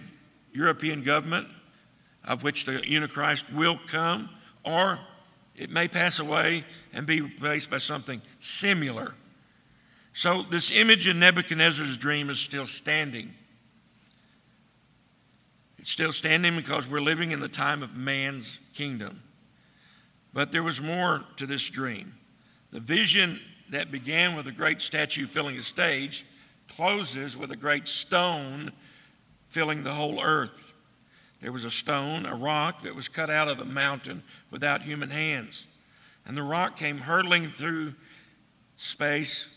European 0.53 1.03
government, 1.03 1.49
of 2.25 2.43
which 2.43 2.65
the 2.65 2.83
Antichrist 2.85 3.53
will 3.53 3.79
come, 3.87 4.31
or 4.65 4.99
it 5.57 5.71
may 5.71 5.89
pass 5.89 6.19
away 6.19 6.65
and 6.93 7.07
be 7.07 7.21
replaced 7.21 7.71
by 7.71 7.79
something 7.79 8.21
similar. 8.41 9.15
So, 10.13 10.43
this 10.43 10.71
image 10.71 11.09
in 11.09 11.19
Nebuchadnezzar's 11.19 11.97
dream 11.97 12.31
is 12.31 12.39
still 12.39 12.67
standing. 12.67 13.35
It's 15.79 15.91
still 15.91 16.13
standing 16.13 16.57
because 16.57 16.89
we're 16.89 17.01
living 17.01 17.33
in 17.33 17.41
the 17.41 17.49
time 17.49 17.83
of 17.83 17.95
man's 17.95 18.61
kingdom. 18.75 19.23
But 20.33 20.51
there 20.51 20.63
was 20.63 20.81
more 20.81 21.25
to 21.37 21.47
this 21.47 21.69
dream. 21.69 22.15
The 22.71 22.81
vision 22.81 23.41
that 23.71 23.93
began 23.93 24.35
with 24.35 24.47
a 24.47 24.53
great 24.53 24.83
statue 24.83 25.27
filling 25.27 25.57
a 25.57 25.63
stage 25.63 26.25
closes 26.69 27.37
with 27.37 27.51
a 27.51 27.57
great 27.57 27.87
stone 27.89 28.73
filling 29.49 29.83
the 29.83 29.93
whole 29.93 30.23
earth. 30.23 30.73
There 31.45 31.53
was 31.53 31.65
a 31.65 31.71
stone, 31.71 32.25
a 32.25 32.35
rock 32.35 32.85
that 32.85 32.95
was 32.95 33.07
cut 33.07 33.29
out 33.29 33.49
of 33.49 33.61
a 33.61 33.67
mountain 33.67 34.23
without 34.51 34.81
human 34.81 35.11
hands. 35.11 35.69
And 36.25 36.39
the 36.39 36.43
rock 36.43 36.79
came 36.79 36.97
hurtling 36.97 37.51
through 37.51 37.97
space 38.79 39.55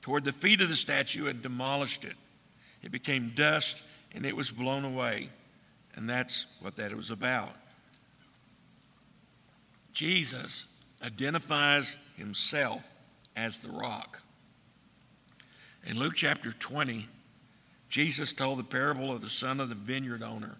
toward 0.00 0.24
the 0.24 0.32
feet 0.32 0.62
of 0.62 0.70
the 0.70 0.76
statue 0.76 1.26
and 1.26 1.42
demolished 1.42 2.06
it. 2.06 2.14
It 2.82 2.90
became 2.90 3.32
dust 3.34 3.82
and 4.14 4.24
it 4.24 4.34
was 4.34 4.50
blown 4.50 4.86
away. 4.86 5.28
And 5.94 6.08
that's 6.08 6.46
what 6.60 6.76
that 6.76 6.96
was 6.96 7.10
about. 7.10 7.54
Jesus 9.92 10.64
identifies 11.04 11.98
himself 12.16 12.82
as 13.36 13.58
the 13.58 13.68
rock. 13.68 14.22
In 15.84 15.98
Luke 15.98 16.14
chapter 16.14 16.52
20, 16.52 17.06
Jesus 17.90 18.32
told 18.32 18.58
the 18.58 18.64
parable 18.64 19.12
of 19.12 19.20
the 19.20 19.28
son 19.28 19.60
of 19.60 19.68
the 19.68 19.74
vineyard 19.74 20.22
owner, 20.22 20.56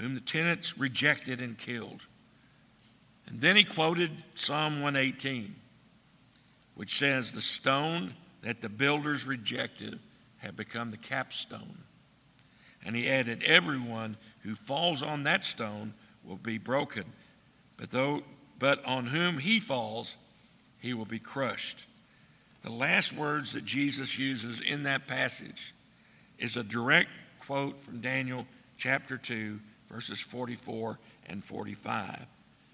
whom 0.00 0.14
the 0.14 0.20
tenants 0.20 0.78
rejected 0.78 1.42
and 1.42 1.58
killed. 1.58 2.06
And 3.26 3.40
then 3.40 3.54
he 3.54 3.64
quoted 3.64 4.10
Psalm 4.34 4.80
118, 4.80 5.54
which 6.74 6.96
says, 6.96 7.32
The 7.32 7.42
stone 7.42 8.14
that 8.42 8.62
the 8.62 8.70
builders 8.70 9.26
rejected 9.26 10.00
have 10.38 10.56
become 10.56 10.90
the 10.90 10.96
capstone. 10.96 11.84
And 12.84 12.96
he 12.96 13.10
added, 13.10 13.42
Everyone 13.42 14.16
who 14.42 14.54
falls 14.54 15.02
on 15.02 15.24
that 15.24 15.44
stone 15.44 15.92
will 16.24 16.38
be 16.38 16.56
broken, 16.56 17.04
but, 17.76 17.90
though, 17.90 18.22
but 18.58 18.82
on 18.86 19.06
whom 19.06 19.38
he 19.38 19.60
falls, 19.60 20.16
he 20.80 20.94
will 20.94 21.04
be 21.04 21.18
crushed. 21.18 21.84
The 22.62 22.72
last 22.72 23.12
words 23.12 23.52
that 23.52 23.66
Jesus 23.66 24.18
uses 24.18 24.60
in 24.62 24.84
that 24.84 25.06
passage 25.06 25.74
is 26.38 26.56
a 26.56 26.64
direct 26.64 27.10
quote 27.40 27.78
from 27.80 28.00
Daniel 28.00 28.46
chapter 28.78 29.18
2, 29.18 29.60
verses 29.90 30.20
44 30.20 30.98
and 31.26 31.44
45. 31.44 32.26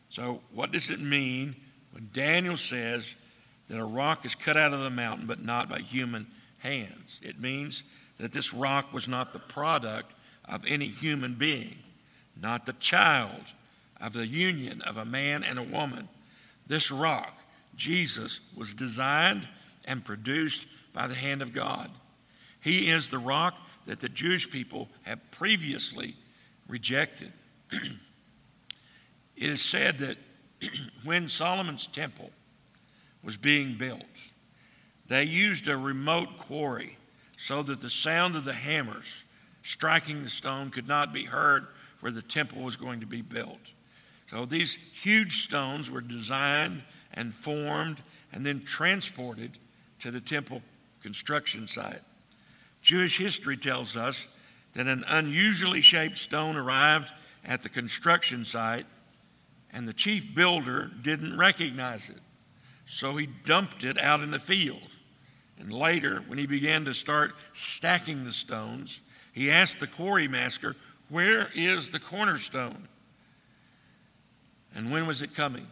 So, 0.08 0.42
what 0.52 0.72
does 0.72 0.90
it 0.90 1.00
mean 1.00 1.56
when 1.92 2.10
Daniel 2.12 2.56
says 2.56 3.14
that 3.68 3.78
a 3.78 3.84
rock 3.84 4.24
is 4.24 4.34
cut 4.34 4.56
out 4.56 4.72
of 4.72 4.80
the 4.80 4.90
mountain 4.90 5.26
but 5.26 5.44
not 5.44 5.68
by 5.68 5.80
human 5.80 6.26
hands? 6.58 7.20
It 7.22 7.40
means 7.40 7.82
that 8.18 8.32
this 8.32 8.54
rock 8.54 8.92
was 8.92 9.08
not 9.08 9.32
the 9.32 9.38
product 9.38 10.14
of 10.44 10.64
any 10.66 10.86
human 10.86 11.34
being, 11.34 11.76
not 12.40 12.66
the 12.66 12.72
child 12.74 13.52
of 14.00 14.12
the 14.12 14.26
union 14.26 14.82
of 14.82 14.96
a 14.96 15.04
man 15.04 15.42
and 15.42 15.58
a 15.58 15.62
woman. 15.62 16.08
This 16.66 16.90
rock, 16.90 17.38
Jesus, 17.74 18.40
was 18.56 18.74
designed 18.74 19.48
and 19.84 20.04
produced 20.04 20.66
by 20.92 21.06
the 21.06 21.14
hand 21.14 21.42
of 21.42 21.52
God. 21.52 21.90
He 22.60 22.90
is 22.90 23.08
the 23.08 23.18
rock 23.18 23.56
that 23.86 24.00
the 24.00 24.08
Jewish 24.08 24.50
people 24.50 24.88
have 25.02 25.30
previously 25.30 26.16
rejected. 26.68 27.32
it 27.70 27.90
is 29.36 29.62
said 29.62 29.98
that 29.98 30.16
when 31.04 31.28
Solomon's 31.28 31.86
temple 31.86 32.30
was 33.22 33.36
being 33.36 33.74
built, 33.74 34.02
they 35.08 35.24
used 35.24 35.68
a 35.68 35.76
remote 35.76 36.36
quarry 36.36 36.96
so 37.36 37.62
that 37.62 37.80
the 37.80 37.90
sound 37.90 38.36
of 38.36 38.44
the 38.44 38.52
hammers 38.52 39.24
striking 39.62 40.22
the 40.22 40.30
stone 40.30 40.70
could 40.70 40.88
not 40.88 41.12
be 41.12 41.24
heard 41.24 41.66
where 42.00 42.12
the 42.12 42.22
temple 42.22 42.62
was 42.62 42.76
going 42.76 43.00
to 43.00 43.06
be 43.06 43.22
built. 43.22 43.60
So 44.30 44.44
these 44.44 44.74
huge 44.74 45.42
stones 45.42 45.90
were 45.90 46.00
designed 46.00 46.82
and 47.12 47.34
formed 47.34 48.02
and 48.32 48.44
then 48.44 48.62
transported 48.64 49.58
to 50.00 50.10
the 50.10 50.20
temple 50.20 50.62
construction 51.02 51.66
site. 51.68 52.02
Jewish 52.82 53.18
history 53.18 53.56
tells 53.56 53.96
us 53.96 54.28
that 54.76 54.86
an 54.86 55.04
unusually 55.08 55.80
shaped 55.80 56.18
stone 56.18 56.54
arrived 56.54 57.10
at 57.46 57.62
the 57.62 57.68
construction 57.68 58.44
site 58.44 58.84
and 59.72 59.88
the 59.88 59.94
chief 59.94 60.34
builder 60.34 60.90
didn't 61.02 61.38
recognize 61.38 62.10
it. 62.10 62.20
So 62.84 63.16
he 63.16 63.26
dumped 63.26 63.84
it 63.84 63.98
out 63.98 64.20
in 64.20 64.30
the 64.30 64.38
field. 64.38 64.82
And 65.58 65.72
later, 65.72 66.22
when 66.26 66.38
he 66.38 66.46
began 66.46 66.84
to 66.84 66.92
start 66.92 67.34
stacking 67.54 68.24
the 68.24 68.34
stones, 68.34 69.00
he 69.32 69.50
asked 69.50 69.80
the 69.80 69.86
quarry 69.86 70.28
master, 70.28 70.76
Where 71.08 71.48
is 71.54 71.90
the 71.90 71.98
cornerstone? 71.98 72.86
And 74.74 74.92
when 74.92 75.06
was 75.06 75.22
it 75.22 75.34
coming? 75.34 75.66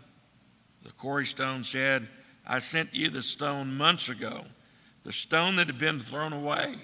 The 0.83 0.93
quarry 0.93 1.27
stone 1.27 1.63
said, 1.63 2.09
I 2.47 2.59
sent 2.59 2.95
you 2.95 3.11
the 3.11 3.23
stone 3.23 3.77
months 3.77 4.09
ago. 4.09 4.47
The 5.05 5.13
stone 5.13 5.57
that 5.57 5.67
had 5.67 5.79
been 5.79 6.01
thrown 6.01 6.33
away, 6.33 6.77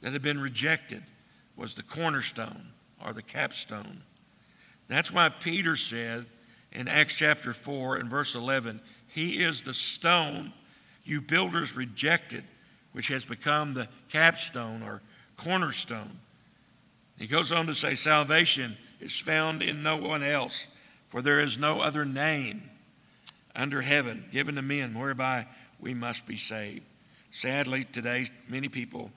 that 0.00 0.12
had 0.12 0.22
been 0.22 0.40
rejected, 0.40 1.04
was 1.56 1.74
the 1.74 1.82
cornerstone 1.82 2.68
or 3.04 3.12
the 3.12 3.22
capstone. 3.22 4.02
That's 4.88 5.12
why 5.12 5.28
Peter 5.28 5.76
said 5.76 6.26
in 6.72 6.88
Acts 6.88 7.16
chapter 7.16 7.52
4 7.52 7.96
and 7.96 8.10
verse 8.10 8.34
11, 8.34 8.80
He 9.08 9.42
is 9.42 9.62
the 9.62 9.74
stone 9.74 10.52
you 11.04 11.20
builders 11.20 11.76
rejected, 11.76 12.44
which 12.92 13.08
has 13.08 13.24
become 13.24 13.74
the 13.74 13.88
capstone 14.10 14.82
or 14.82 15.02
cornerstone. 15.36 16.18
He 17.18 17.26
goes 17.26 17.52
on 17.52 17.66
to 17.66 17.74
say, 17.74 17.94
Salvation 17.94 18.76
is 19.00 19.18
found 19.18 19.62
in 19.62 19.82
no 19.82 19.96
one 19.96 20.22
else, 20.22 20.66
for 21.08 21.22
there 21.22 21.40
is 21.40 21.58
no 21.58 21.80
other 21.80 22.04
name 22.04 22.62
under 23.54 23.82
heaven 23.82 24.24
given 24.32 24.56
to 24.56 24.62
men 24.62 24.98
whereby 24.98 25.46
we 25.78 25.94
must 25.94 26.26
be 26.26 26.36
saved. 26.36 26.82
Sadly, 27.30 27.84
today, 27.84 28.26
many 28.48 28.68
people 28.68 29.10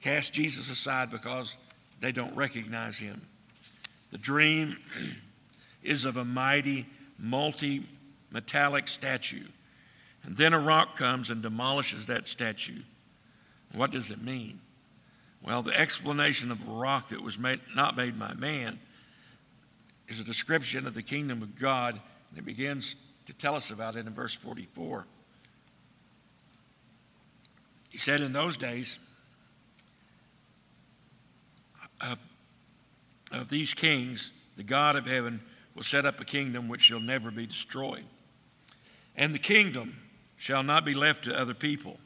cast 0.00 0.32
Jesus 0.32 0.70
aside 0.70 1.10
because 1.10 1.56
they 2.04 2.12
don't 2.12 2.36
recognize 2.36 2.98
him. 2.98 3.22
The 4.10 4.18
dream 4.18 4.76
is 5.82 6.04
of 6.04 6.18
a 6.18 6.24
mighty, 6.24 6.86
multi 7.18 7.86
metallic 8.30 8.88
statue. 8.88 9.46
And 10.22 10.36
then 10.36 10.52
a 10.52 10.58
rock 10.58 10.96
comes 10.96 11.30
and 11.30 11.42
demolishes 11.42 12.06
that 12.06 12.28
statue. 12.28 12.82
What 13.72 13.90
does 13.90 14.10
it 14.10 14.22
mean? 14.22 14.60
Well, 15.42 15.62
the 15.62 15.78
explanation 15.78 16.50
of 16.50 16.66
a 16.68 16.70
rock 16.70 17.08
that 17.08 17.22
was 17.22 17.38
made, 17.38 17.60
not 17.74 17.96
made 17.96 18.18
by 18.18 18.34
man 18.34 18.78
is 20.08 20.20
a 20.20 20.24
description 20.24 20.86
of 20.86 20.92
the 20.92 21.02
kingdom 21.02 21.42
of 21.42 21.58
God, 21.58 21.98
and 22.30 22.38
it 22.38 22.44
begins 22.44 22.96
to 23.26 23.32
tell 23.32 23.54
us 23.54 23.70
about 23.70 23.96
it 23.96 24.06
in 24.06 24.12
verse 24.12 24.34
44. 24.34 25.06
He 27.88 27.96
said, 27.96 28.20
In 28.20 28.34
those 28.34 28.58
days, 28.58 28.98
of, 32.00 32.18
of 33.32 33.48
these 33.48 33.74
kings, 33.74 34.32
the 34.56 34.62
God 34.62 34.96
of 34.96 35.06
heaven 35.06 35.40
will 35.74 35.82
set 35.82 36.06
up 36.06 36.20
a 36.20 36.24
kingdom 36.24 36.68
which 36.68 36.82
shall 36.82 37.00
never 37.00 37.30
be 37.30 37.46
destroyed. 37.46 38.04
And 39.16 39.34
the 39.34 39.38
kingdom 39.38 39.96
shall 40.36 40.62
not 40.62 40.84
be 40.84 40.94
left 40.94 41.24
to 41.24 41.38
other 41.38 41.54
people. 41.54 41.98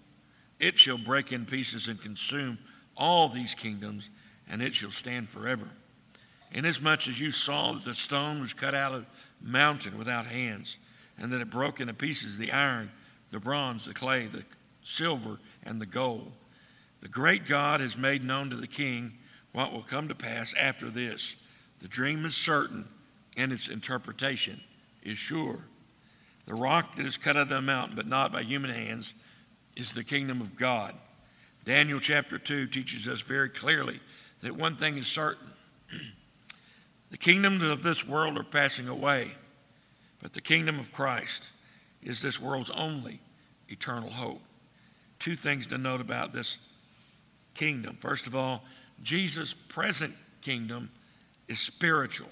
It 0.59 0.79
shall 0.79 0.99
break 0.99 1.33
in 1.33 1.47
pieces 1.47 1.89
and 1.89 2.01
consume 2.01 2.59
all 2.97 3.29
these 3.29 3.55
kingdoms, 3.55 4.11
and 4.49 4.63
it 4.63 4.75
shall 4.75 4.91
stand 4.91 5.29
forever. 5.29 5.69
Inasmuch 6.51 7.09
as 7.09 7.21
you 7.21 7.31
saw 7.31 7.73
that 7.75 7.85
the 7.85 7.95
stone 7.95 8.41
was 8.41 8.55
cut 8.55 8.75
out 8.75 8.93
of 8.93 9.07
the 9.41 9.49
mountain 9.49 9.99
without 9.99 10.27
hands, 10.27 10.79
and 11.19 11.33
that 11.33 11.41
it 11.41 11.51
broke 11.51 11.81
into 11.81 11.95
pieces 11.95 12.39
the 12.39 12.53
iron, 12.53 12.91
the 13.31 13.39
bronze, 13.39 13.85
the 13.85 13.95
clay, 13.95 14.27
the 14.27 14.45
silver, 14.83 15.39
and 15.63 15.81
the 15.81 15.87
gold. 15.87 16.33
The 17.01 17.09
great 17.09 17.47
God 17.47 17.81
has 17.81 17.97
made 17.97 18.25
known 18.25 18.51
to 18.51 18.57
the 18.57 18.67
king 18.67 19.18
what 19.53 19.73
will 19.73 19.83
come 19.83 20.09
to 20.09 20.15
pass 20.15 20.55
after 20.55 20.91
this. 20.91 21.37
The 21.81 21.89
dream 21.89 22.25
is 22.25 22.35
certain, 22.35 22.87
and 23.37 23.53
its 23.53 23.69
interpretation 23.69 24.61
is 25.03 25.19
sure. 25.19 25.65
The 26.47 26.55
rock 26.55 26.97
that 26.97 27.07
is 27.07 27.17
cut 27.17 27.37
out 27.37 27.43
of 27.43 27.49
the 27.49 27.61
mountain, 27.61 27.97
but 27.97 28.07
not 28.07 28.33
by 28.33 28.43
human 28.43 28.71
hands, 28.71 29.15
is 29.77 29.95
the 29.95 30.05
kingdom 30.05 30.41
of 30.41 30.57
God. 30.57 30.95
Daniel 31.65 32.01
chapter 32.01 32.39
2 32.39 32.67
teaches 32.67 33.07
us 33.07 33.21
very 33.21 33.49
clearly 33.49 34.01
that 34.41 34.57
one 34.57 34.77
thing 34.77 34.97
is 34.97 35.07
certain 35.07 35.49
the 37.11 37.19
kingdoms 37.19 37.63
of 37.63 37.83
this 37.83 38.07
world 38.07 38.39
are 38.39 38.45
passing 38.45 38.89
away 38.89 39.33
but 40.21 40.33
the 40.33 40.41
kingdom 40.41 40.79
of 40.79 40.93
Christ 40.93 41.45
is 42.03 42.21
this 42.21 42.41
world's 42.41 42.71
only 42.71 43.21
eternal 43.69 44.11
hope. 44.11 44.43
Two 45.19 45.37
things 45.37 45.67
to 45.69 45.79
note 45.79 46.01
about 46.01 46.33
this 46.33 46.59
kingdom. 47.55 47.97
First 48.01 48.27
of 48.27 48.35
all, 48.35 48.65
Jesus' 49.03 49.55
present 49.55 50.15
kingdom 50.43 50.91
is 51.47 51.61
spiritual. 51.61 52.31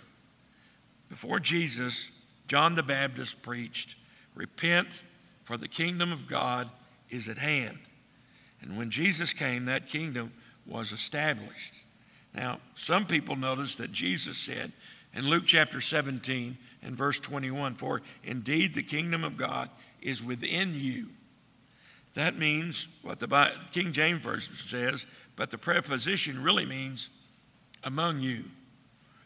Before 1.09 1.39
Jesus, 1.39 2.11
John 2.49 2.75
the 2.75 2.83
Baptist 2.83 3.43
preached, 3.43 3.95
Repent, 4.35 5.03
for 5.45 5.57
the 5.57 5.69
kingdom 5.69 6.13
of 6.13 6.27
God 6.27 6.69
is 7.09 7.29
at 7.29 7.39
hand. 7.39 7.79
And 8.61 8.77
when 8.77 8.91
Jesus 8.91 9.33
came, 9.33 9.67
that 9.67 9.89
kingdom 9.89 10.33
was 10.67 10.93
established. 10.93 11.85
Now, 12.35 12.59
some 12.75 13.07
people 13.07 13.37
notice 13.37 13.77
that 13.77 13.93
Jesus 13.93 14.37
said 14.37 14.73
in 15.15 15.27
Luke 15.27 15.45
chapter 15.47 15.81
17 15.81 16.59
and 16.83 16.97
verse 16.97 17.19
21 17.21 17.75
For 17.77 18.03
indeed 18.23 18.75
the 18.75 18.83
kingdom 18.83 19.25
of 19.25 19.37
God 19.37 19.71
is 20.03 20.23
within 20.23 20.75
you. 20.75 21.09
That 22.17 22.39
means 22.39 22.89
what 23.03 23.21
the 23.21 23.53
King 23.73 23.93
James 23.93 24.23
Version 24.23 24.55
says, 24.55 25.05
but 25.37 25.51
the 25.51 25.59
preposition 25.59 26.43
really 26.43 26.65
means 26.65 27.11
among 27.85 28.21
you, 28.21 28.45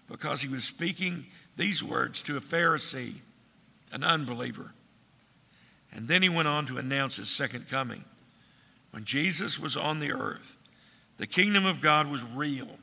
because 0.09 0.43
he 0.43 0.49
was 0.49 0.65
speaking 0.65 1.27
these 1.57 1.85
words 1.85 2.21
to 2.23 2.37
a 2.37 2.41
Pharisee, 2.41 3.15
an 3.93 4.03
unbeliever. 4.03 4.73
And 5.93 6.09
then 6.09 6.23
he 6.23 6.29
went 6.29 6.49
on 6.49 6.67
to 6.67 6.79
announce 6.79 7.15
his 7.15 7.29
second 7.29 7.69
coming. 7.69 8.05
When 8.91 9.05
Jesus 9.05 9.57
was 9.57 9.77
on 9.77 10.01
the 10.01 10.11
earth, 10.11 10.57
the 11.17 11.29
kingdom 11.29 11.65
of 11.65 11.81
God 11.81 12.11
was 12.11 12.25
real 12.25 12.81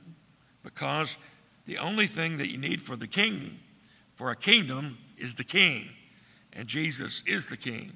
because 0.64 1.18
the 1.66 1.80
only 1.80 2.08
thing 2.08 2.38
that 2.38 2.50
you 2.50 2.58
need 2.58 2.82
for 2.82 2.96
the 2.96 3.08
king, 3.08 3.60
for 4.16 4.32
a 4.32 4.38
kingdom, 4.38 5.00
is 5.18 5.36
the 5.36 5.44
king. 5.44 5.90
And 6.54 6.70
Jesus 6.70 7.24
is 7.28 7.48
the 7.48 7.58
king. 7.58 7.92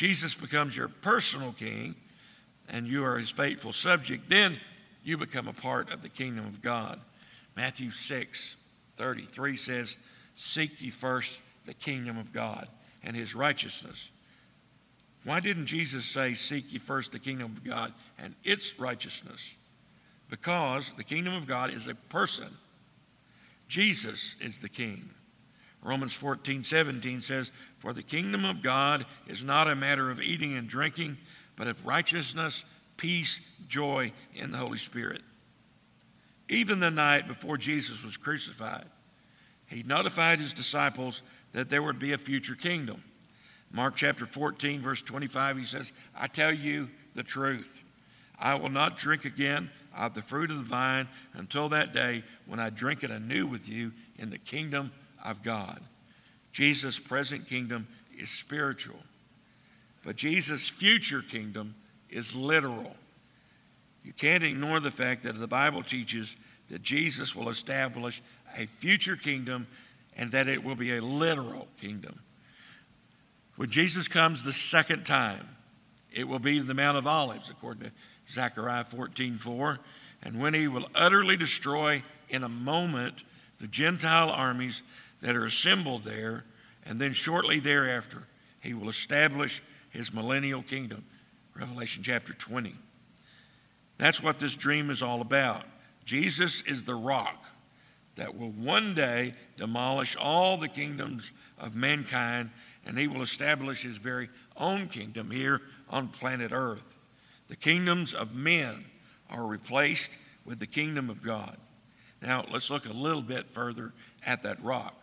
Jesus 0.00 0.34
becomes 0.34 0.76
your 0.76 0.88
personal 0.88 1.52
king, 1.52 1.94
and 2.68 2.86
you 2.86 3.04
are 3.04 3.18
his 3.18 3.30
faithful 3.30 3.72
subject. 3.72 4.30
Then 4.30 4.56
you 5.04 5.18
become 5.18 5.46
a 5.46 5.52
part 5.52 5.92
of 5.92 6.02
the 6.02 6.08
kingdom 6.08 6.46
of 6.46 6.62
God. 6.62 7.00
Matthew 7.56 7.90
6 7.90 8.56
33 8.96 9.56
says, 9.56 9.96
Seek 10.36 10.80
ye 10.80 10.90
first 10.90 11.38
the 11.66 11.74
kingdom 11.74 12.18
of 12.18 12.32
God 12.32 12.68
and 13.02 13.16
his 13.16 13.34
righteousness 13.34 14.10
why 15.24 15.40
didn't 15.40 15.66
Jesus 15.66 16.04
say, 16.04 16.34
Seek 16.34 16.72
ye 16.72 16.78
first 16.78 17.12
the 17.12 17.18
kingdom 17.18 17.52
of 17.52 17.64
God 17.64 17.92
and 18.18 18.34
its 18.42 18.78
righteousness? 18.78 19.54
Because 20.28 20.92
the 20.96 21.04
kingdom 21.04 21.34
of 21.34 21.46
God 21.46 21.72
is 21.72 21.86
a 21.86 21.94
person. 21.94 22.48
Jesus 23.68 24.36
is 24.40 24.58
the 24.58 24.68
king. 24.68 25.10
Romans 25.82 26.12
14, 26.12 26.62
17 26.62 27.20
says, 27.20 27.52
For 27.78 27.92
the 27.92 28.02
kingdom 28.02 28.44
of 28.44 28.62
God 28.62 29.06
is 29.26 29.42
not 29.42 29.68
a 29.68 29.74
matter 29.74 30.10
of 30.10 30.20
eating 30.20 30.56
and 30.56 30.68
drinking, 30.68 31.16
but 31.56 31.68
of 31.68 31.86
righteousness, 31.86 32.64
peace, 32.96 33.40
joy 33.68 34.12
in 34.34 34.50
the 34.50 34.58
Holy 34.58 34.78
Spirit. 34.78 35.22
Even 36.48 36.80
the 36.80 36.90
night 36.90 37.28
before 37.28 37.56
Jesus 37.56 38.04
was 38.04 38.16
crucified, 38.16 38.86
he 39.66 39.82
notified 39.82 40.40
his 40.40 40.52
disciples 40.52 41.22
that 41.52 41.70
there 41.70 41.82
would 41.82 41.98
be 41.98 42.12
a 42.12 42.18
future 42.18 42.54
kingdom. 42.54 43.02
Mark 43.72 43.94
chapter 43.96 44.26
14, 44.26 44.82
verse 44.82 45.00
25, 45.00 45.58
he 45.58 45.64
says, 45.64 45.92
I 46.14 46.26
tell 46.26 46.52
you 46.52 46.90
the 47.14 47.22
truth. 47.22 47.82
I 48.38 48.56
will 48.56 48.68
not 48.68 48.96
drink 48.96 49.24
again 49.24 49.70
of 49.96 50.14
the 50.14 50.22
fruit 50.22 50.50
of 50.50 50.56
the 50.56 50.64
vine 50.64 51.08
until 51.34 51.68
that 51.68 51.94
day 51.94 52.24
when 52.46 52.58
I 52.58 52.70
drink 52.70 53.04
it 53.04 53.10
anew 53.10 53.46
with 53.46 53.68
you 53.68 53.92
in 54.16 54.30
the 54.30 54.38
kingdom 54.38 54.90
of 55.24 55.42
God. 55.42 55.80
Jesus' 56.52 56.98
present 56.98 57.48
kingdom 57.48 57.86
is 58.18 58.30
spiritual, 58.30 59.00
but 60.04 60.16
Jesus' 60.16 60.68
future 60.68 61.22
kingdom 61.22 61.74
is 62.08 62.34
literal. 62.34 62.96
You 64.04 64.12
can't 64.12 64.42
ignore 64.42 64.80
the 64.80 64.90
fact 64.90 65.22
that 65.24 65.38
the 65.38 65.46
Bible 65.46 65.82
teaches 65.82 66.36
that 66.70 66.82
Jesus 66.82 67.36
will 67.36 67.48
establish 67.48 68.22
a 68.56 68.66
future 68.66 69.16
kingdom 69.16 69.66
and 70.16 70.32
that 70.32 70.48
it 70.48 70.64
will 70.64 70.74
be 70.74 70.96
a 70.96 71.02
literal 71.02 71.68
kingdom. 71.80 72.20
When 73.56 73.70
Jesus 73.70 74.08
comes 74.08 74.42
the 74.42 74.52
second 74.52 75.04
time, 75.04 75.46
it 76.12 76.26
will 76.26 76.38
be 76.38 76.58
the 76.60 76.74
Mount 76.74 76.98
of 76.98 77.06
Olives, 77.06 77.50
according 77.50 77.84
to 77.84 77.92
Zechariah 78.28 78.84
14 78.84 79.38
4. 79.38 79.78
And 80.22 80.40
when 80.40 80.54
he 80.54 80.68
will 80.68 80.88
utterly 80.94 81.36
destroy 81.36 82.02
in 82.28 82.42
a 82.42 82.48
moment 82.48 83.22
the 83.58 83.66
Gentile 83.66 84.30
armies 84.30 84.82
that 85.20 85.36
are 85.36 85.44
assembled 85.44 86.04
there, 86.04 86.44
and 86.84 87.00
then 87.00 87.12
shortly 87.12 87.60
thereafter, 87.60 88.24
he 88.60 88.74
will 88.74 88.88
establish 88.88 89.62
his 89.90 90.12
millennial 90.12 90.62
kingdom. 90.62 91.04
Revelation 91.54 92.02
chapter 92.02 92.32
20. 92.32 92.74
That's 93.98 94.22
what 94.22 94.38
this 94.38 94.56
dream 94.56 94.90
is 94.90 95.02
all 95.02 95.20
about. 95.20 95.64
Jesus 96.04 96.62
is 96.62 96.84
the 96.84 96.94
rock 96.94 97.44
that 98.16 98.36
will 98.36 98.50
one 98.50 98.94
day 98.94 99.34
demolish 99.56 100.16
all 100.16 100.56
the 100.56 100.68
kingdoms 100.68 101.32
of 101.58 101.74
mankind 101.74 102.50
and 102.86 102.98
he 102.98 103.06
will 103.06 103.22
establish 103.22 103.82
his 103.82 103.98
very 103.98 104.28
own 104.56 104.88
kingdom 104.88 105.30
here 105.30 105.60
on 105.88 106.08
planet 106.08 106.50
Earth. 106.52 106.96
The 107.48 107.56
kingdoms 107.56 108.14
of 108.14 108.34
men 108.34 108.84
are 109.28 109.46
replaced 109.46 110.16
with 110.44 110.58
the 110.58 110.66
kingdom 110.66 111.10
of 111.10 111.22
God. 111.22 111.56
Now, 112.22 112.44
let's 112.50 112.70
look 112.70 112.86
a 112.86 112.92
little 112.92 113.22
bit 113.22 113.46
further 113.50 113.92
at 114.24 114.42
that 114.42 114.62
rock. 114.62 114.94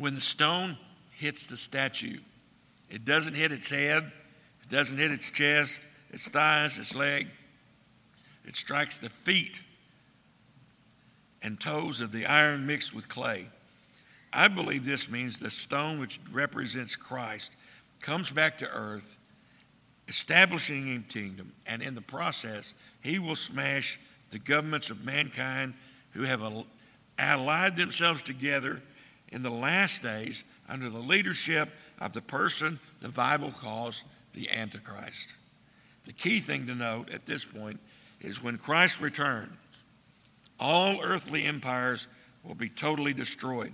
When 0.00 0.14
the 0.14 0.22
stone 0.22 0.78
hits 1.10 1.44
the 1.44 1.58
statue, 1.58 2.20
it 2.88 3.04
doesn't 3.04 3.34
hit 3.34 3.52
its 3.52 3.68
head, 3.68 4.10
it 4.62 4.70
doesn't 4.70 4.96
hit 4.96 5.10
its 5.10 5.30
chest, 5.30 5.82
its 6.10 6.26
thighs, 6.26 6.78
its 6.78 6.94
leg. 6.94 7.28
It 8.46 8.56
strikes 8.56 8.98
the 8.98 9.10
feet 9.10 9.60
and 11.42 11.60
toes 11.60 12.00
of 12.00 12.12
the 12.12 12.24
iron 12.24 12.66
mixed 12.66 12.94
with 12.94 13.10
clay. 13.10 13.48
I 14.32 14.48
believe 14.48 14.86
this 14.86 15.10
means 15.10 15.38
the 15.38 15.50
stone 15.50 16.00
which 16.00 16.18
represents 16.32 16.96
Christ 16.96 17.52
comes 18.00 18.30
back 18.30 18.56
to 18.58 18.68
earth, 18.70 19.18
establishing 20.08 20.86
his 20.86 21.02
kingdom, 21.12 21.52
and 21.66 21.82
in 21.82 21.94
the 21.94 22.00
process, 22.00 22.72
he 23.02 23.18
will 23.18 23.36
smash 23.36 24.00
the 24.30 24.38
governments 24.38 24.88
of 24.88 25.04
mankind 25.04 25.74
who 26.12 26.22
have 26.22 26.40
allied 27.18 27.76
themselves 27.76 28.22
together 28.22 28.80
in 29.30 29.42
the 29.42 29.50
last 29.50 30.02
days 30.02 30.44
under 30.68 30.90
the 30.90 30.98
leadership 30.98 31.70
of 32.00 32.12
the 32.12 32.22
person 32.22 32.80
the 33.00 33.08
Bible 33.08 33.50
calls 33.50 34.04
the 34.34 34.50
Antichrist. 34.50 35.34
The 36.04 36.12
key 36.12 36.40
thing 36.40 36.66
to 36.66 36.74
note 36.74 37.10
at 37.10 37.26
this 37.26 37.44
point 37.44 37.80
is 38.20 38.42
when 38.42 38.58
Christ 38.58 39.00
returns, 39.00 39.52
all 40.58 41.00
earthly 41.02 41.44
empires 41.44 42.06
will 42.44 42.54
be 42.54 42.68
totally 42.68 43.12
destroyed. 43.12 43.72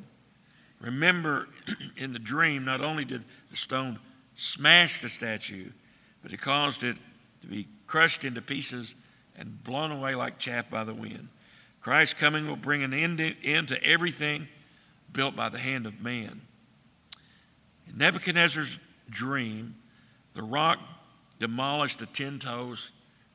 Remember, 0.81 1.49
in 1.97 2.13
the 2.13 2.19
dream, 2.19 2.65
not 2.65 2.81
only 2.81 3.05
did 3.05 3.25
the 3.51 3.57
stone 3.57 3.99
smash 4.35 5.01
the 5.01 5.09
statue, 5.09 5.71
but 6.23 6.33
it 6.33 6.41
caused 6.41 6.83
it 6.83 6.97
to 7.43 7.47
be 7.47 7.69
crushed 7.87 8.25
into 8.25 8.43
pieces 8.43 8.95
and 9.37 9.63
blown 9.65 9.91
away 9.91 10.15
like 10.15 10.39
chaff 10.39 10.69
by 10.71 10.85
the 10.85 10.95
wind. 10.95 11.29
Christ's 11.81 12.15
coming 12.15 12.47
will 12.49 12.57
bring 12.57 12.83
an 12.83 12.93
end, 12.93 13.19
to 13.69 13.85
everything 13.85 14.49
built 15.17 15.35
by 15.35 15.49
the 15.49 15.59
hand 15.59 15.87
of 15.87 16.01
man. 16.01 16.43
In 17.89 17.97
Nebuchadnezzar's 17.97 18.79
dream, 19.09 19.75
the 20.35 20.43
rock 20.43 20.79
demolished 21.41 21.99
the 21.99 22.07
ten 22.07 22.39
toes 22.39 22.93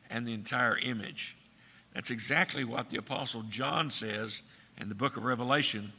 and 0.10 0.28
the 0.28 0.34
entire 0.34 0.78
image. 0.78 1.36
That's 1.94 2.12
exactly 2.12 2.64
what 2.64 2.90
the 2.90 2.98
Apostle 2.98 3.42
John 3.44 3.90
says 3.90 4.44
in 4.78 4.90
the 4.90 4.96
book 4.96 5.18
of 5.18 5.24
Revelation 5.24 5.92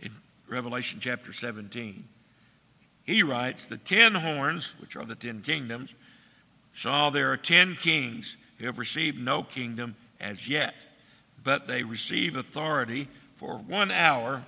in 0.00 0.12
Revelation 0.48 1.00
chapter 1.00 1.32
17. 1.32 2.04
He 3.04 3.22
writes, 3.22 3.66
The 3.66 3.76
ten 3.76 4.14
horns, 4.14 4.76
which 4.80 4.96
are 4.96 5.04
the 5.04 5.14
ten 5.14 5.42
kingdoms, 5.42 5.92
saw 6.72 7.10
there 7.10 7.32
are 7.32 7.36
ten 7.36 7.74
kings 7.74 8.36
who 8.58 8.66
have 8.66 8.78
received 8.78 9.18
no 9.18 9.42
kingdom 9.42 9.96
as 10.20 10.48
yet, 10.48 10.74
but 11.42 11.66
they 11.66 11.82
receive 11.82 12.36
authority 12.36 13.08
for 13.34 13.58
one 13.58 13.90
hour 13.90 14.44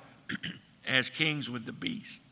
as 0.88 1.10
kings 1.10 1.50
with 1.50 1.66
the 1.66 1.72
beast. 1.72 2.22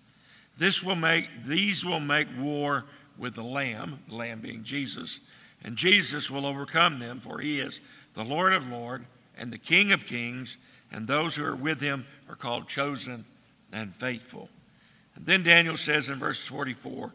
This 0.59 0.83
will 0.83 0.97
make, 0.97 1.29
these 1.45 1.85
will 1.85 2.01
make 2.01 2.29
war 2.39 2.85
with 3.19 3.35
the 3.35 3.45
Lamb, 3.45 4.01
the 4.09 4.15
Lamb 4.15 4.41
being 4.41 4.65
Jesus, 4.65 5.21
and 5.63 5.77
Jesus 5.77 6.31
will 6.31 6.47
overcome 6.47 6.99
them, 6.99 7.21
for 7.21 7.41
he 7.41 7.61
is 7.61 7.81
the 8.15 8.25
Lord 8.25 8.53
of 8.53 8.67
Lords 8.67 9.05
and 9.37 9.53
the 9.53 9.59
King 9.59 9.93
of 9.93 10.07
Kings, 10.07 10.57
and 10.91 11.07
those 11.07 11.37
who 11.37 11.45
are 11.45 11.57
with 11.57 11.81
him 11.81 12.07
are 12.29 12.37
called 12.37 12.69
chosen 12.69 13.27
and 13.73 13.95
faithful. 13.97 14.49
And 15.15 15.27
then 15.27 15.43
Daniel 15.43 15.77
says 15.77 16.09
in 16.09 16.19
verse 16.19 16.45
44 16.45 17.13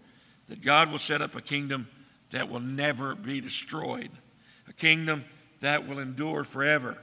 that 0.50 0.62
God 0.62 0.92
will 0.92 1.00
set 1.00 1.22
up 1.22 1.36
a 1.36 1.42
kingdom 1.42 1.88
that 2.32 2.50
will 2.50 2.60
never 2.60 3.16
be 3.16 3.42
destroyed, 3.42 4.12
a 4.68 4.74
kingdom 4.74 5.26
that 5.60 5.88
will 5.88 6.00
endure 6.00 6.44
forever. 6.44 6.98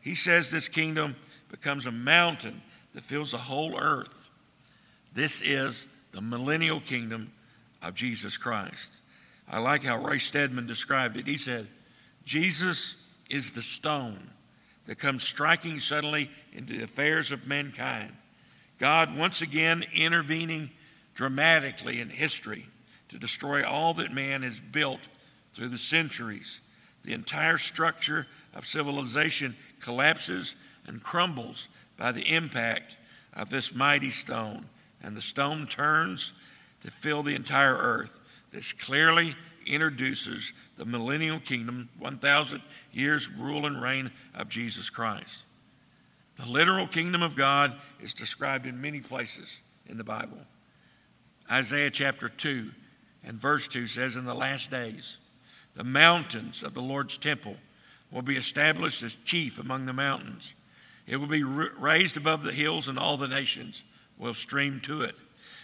He 0.00 0.14
says 0.14 0.50
this 0.50 0.68
kingdom 0.68 1.16
becomes 1.50 1.86
a 1.86 1.92
mountain 1.92 2.62
that 2.94 3.04
fills 3.04 3.32
the 3.32 3.38
whole 3.38 3.78
earth. 3.78 4.30
This 5.12 5.40
is 5.42 5.86
the 6.12 6.20
millennial 6.20 6.80
kingdom 6.80 7.32
of 7.82 7.94
Jesus 7.94 8.36
Christ. 8.36 8.92
I 9.48 9.58
like 9.58 9.84
how 9.84 9.98
Ray 9.98 10.18
Stedman 10.18 10.66
described 10.66 11.16
it. 11.16 11.26
He 11.26 11.36
said, 11.36 11.68
Jesus 12.24 12.96
is 13.28 13.52
the 13.52 13.62
stone 13.62 14.30
that 14.86 14.98
comes 14.98 15.22
striking 15.22 15.80
suddenly 15.80 16.30
into 16.52 16.76
the 16.76 16.84
affairs 16.84 17.30
of 17.30 17.46
mankind. 17.46 18.12
God 18.78 19.16
once 19.16 19.42
again 19.42 19.84
intervening 19.94 20.70
dramatically 21.14 22.00
in 22.00 22.10
history 22.10 22.66
to 23.08 23.18
destroy 23.18 23.64
all 23.64 23.94
that 23.94 24.12
man 24.12 24.42
has 24.42 24.60
built 24.60 25.00
through 25.52 25.68
the 25.68 25.78
centuries. 25.78 26.60
The 27.04 27.12
entire 27.12 27.58
structure 27.58 28.26
of 28.54 28.66
civilization 28.66 29.56
collapses 29.80 30.56
and 30.86 31.02
crumbles 31.02 31.68
by 31.96 32.12
the 32.12 32.34
impact 32.34 32.96
of 33.32 33.50
this 33.50 33.74
mighty 33.74 34.10
stone, 34.10 34.66
and 35.02 35.16
the 35.16 35.22
stone 35.22 35.66
turns 35.66 36.32
to 36.82 36.90
fill 36.90 37.22
the 37.22 37.34
entire 37.34 37.76
earth. 37.76 38.18
This 38.52 38.72
clearly 38.72 39.34
introduces 39.66 40.52
the 40.76 40.84
millennial 40.84 41.40
kingdom, 41.40 41.88
1,000 41.98 42.62
years 42.92 43.30
rule 43.30 43.66
and 43.66 43.80
reign 43.80 44.10
of 44.34 44.48
Jesus 44.48 44.90
Christ. 44.90 45.44
The 46.36 46.46
literal 46.46 46.86
kingdom 46.86 47.22
of 47.22 47.36
God 47.36 47.74
is 48.00 48.12
described 48.12 48.66
in 48.66 48.80
many 48.80 49.00
places 49.00 49.60
in 49.86 49.98
the 49.98 50.04
Bible. 50.04 50.38
Isaiah 51.50 51.90
chapter 51.90 52.28
2 52.28 52.70
and 53.24 53.40
verse 53.40 53.68
2 53.68 53.86
says, 53.86 54.16
In 54.16 54.24
the 54.24 54.34
last 54.34 54.70
days, 54.70 55.18
the 55.74 55.84
mountains 55.84 56.62
of 56.62 56.74
the 56.74 56.82
Lord's 56.82 57.18
temple 57.18 57.56
will 58.10 58.22
be 58.22 58.36
established 58.36 59.02
as 59.02 59.16
chief 59.24 59.58
among 59.58 59.86
the 59.86 59.92
mountains. 59.92 60.54
It 61.06 61.16
will 61.16 61.26
be 61.26 61.42
raised 61.42 62.16
above 62.16 62.42
the 62.42 62.52
hills, 62.52 62.88
and 62.88 62.98
all 62.98 63.16
the 63.16 63.28
nations 63.28 63.84
will 64.16 64.34
stream 64.34 64.80
to 64.84 65.02
it. 65.02 65.16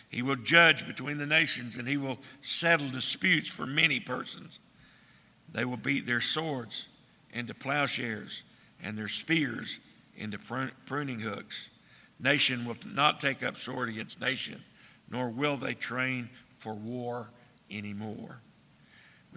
He 0.09 0.23
will 0.23 0.37
judge 0.37 0.87
between 0.87 1.19
the 1.19 1.27
nations, 1.27 1.77
and 1.77 1.89
he 1.89 1.97
will 1.97 2.19
settle 2.43 2.89
disputes 2.89 3.49
for 3.49 3.65
many 3.65 4.01
persons. 4.01 4.59
They 5.53 5.65
will 5.65 5.77
beat 5.77 6.07
their 6.07 6.21
swords 6.21 6.89
into 7.33 7.55
plowshares 7.55 8.43
and 8.83 8.99
their 8.99 9.09
spears 9.09 9.79
into 10.17 10.39
pruning 10.87 11.21
hooks. 11.21 11.71
Nation 12.19 12.65
will 12.65 12.77
not 12.85 13.21
take 13.21 13.43
up 13.43 13.57
sword 13.57 13.89
against 13.89 14.21
nation, 14.21 14.63
nor 15.11 15.31
will 15.31 15.57
they 15.57 15.75
train 15.75 16.29
for 16.59 16.75
war 16.75 17.31
anymore. 17.71 18.41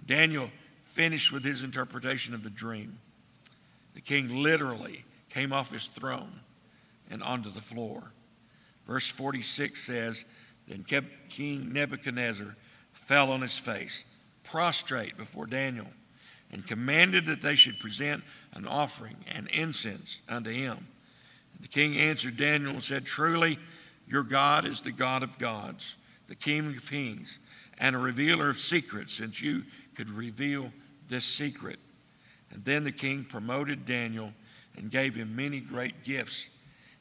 Daniel 0.04 0.50
finished 0.84 1.32
with 1.32 1.44
his 1.44 1.62
interpretation 1.62 2.34
of 2.34 2.42
the 2.42 2.50
dream. 2.50 2.98
The 3.94 4.00
king 4.00 4.42
literally 4.42 5.04
came 5.34 5.52
off 5.52 5.72
his 5.72 5.86
throne 5.86 6.40
and 7.10 7.22
onto 7.22 7.50
the 7.50 7.60
floor. 7.60 8.12
Verse 8.86 9.08
46 9.08 9.82
says, 9.82 10.24
Then 10.68 10.84
King 11.28 11.72
Nebuchadnezzar 11.72 12.56
fell 12.92 13.32
on 13.32 13.42
his 13.42 13.58
face, 13.58 14.04
prostrate 14.44 15.18
before 15.18 15.46
Daniel, 15.46 15.88
and 16.52 16.66
commanded 16.66 17.26
that 17.26 17.42
they 17.42 17.56
should 17.56 17.80
present 17.80 18.22
an 18.52 18.66
offering 18.66 19.16
and 19.34 19.48
incense 19.48 20.22
unto 20.28 20.50
him. 20.50 20.86
And 21.52 21.62
the 21.62 21.68
king 21.68 21.96
answered 21.98 22.36
Daniel 22.36 22.72
and 22.72 22.82
said, 22.82 23.04
Truly, 23.04 23.58
your 24.06 24.22
God 24.22 24.64
is 24.64 24.82
the 24.82 24.92
God 24.92 25.22
of 25.24 25.38
gods, 25.38 25.96
the 26.28 26.34
King 26.34 26.68
of 26.68 26.88
kings, 26.88 27.40
and 27.78 27.96
a 27.96 27.98
revealer 27.98 28.50
of 28.50 28.60
secrets, 28.60 29.14
since 29.14 29.42
you 29.42 29.64
could 29.96 30.10
reveal 30.10 30.70
this 31.08 31.24
secret. 31.24 31.80
And 32.52 32.64
then 32.64 32.84
the 32.84 32.92
king 32.92 33.24
promoted 33.24 33.84
Daniel 33.84 34.32
and 34.76 34.90
gave 34.90 35.14
him 35.14 35.36
many 35.36 35.60
great 35.60 36.04
gifts. 36.04 36.48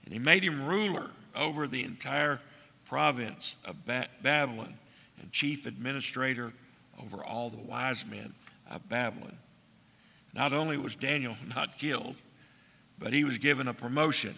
And 0.05 0.13
he 0.13 0.19
made 0.19 0.43
him 0.43 0.65
ruler 0.65 1.11
over 1.35 1.67
the 1.67 1.83
entire 1.83 2.39
province 2.85 3.55
of 3.65 3.85
ba- 3.85 4.09
Babylon 4.21 4.75
and 5.21 5.31
chief 5.31 5.65
administrator 5.65 6.53
over 7.01 7.23
all 7.23 7.49
the 7.49 7.57
wise 7.57 8.05
men 8.05 8.33
of 8.69 8.87
Babylon. 8.89 9.37
Not 10.33 10.53
only 10.53 10.77
was 10.77 10.95
Daniel 10.95 11.35
not 11.55 11.77
killed, 11.77 12.15
but 12.99 13.13
he 13.13 13.23
was 13.23 13.37
given 13.37 13.67
a 13.67 13.73
promotion. 13.73 14.35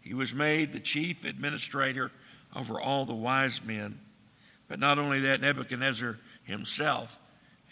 He 0.00 0.14
was 0.14 0.32
made 0.32 0.72
the 0.72 0.80
chief 0.80 1.24
administrator 1.24 2.10
over 2.54 2.80
all 2.80 3.04
the 3.04 3.14
wise 3.14 3.62
men. 3.62 3.98
But 4.68 4.78
not 4.78 4.98
only 4.98 5.20
that, 5.20 5.40
Nebuchadnezzar 5.40 6.18
himself 6.44 7.18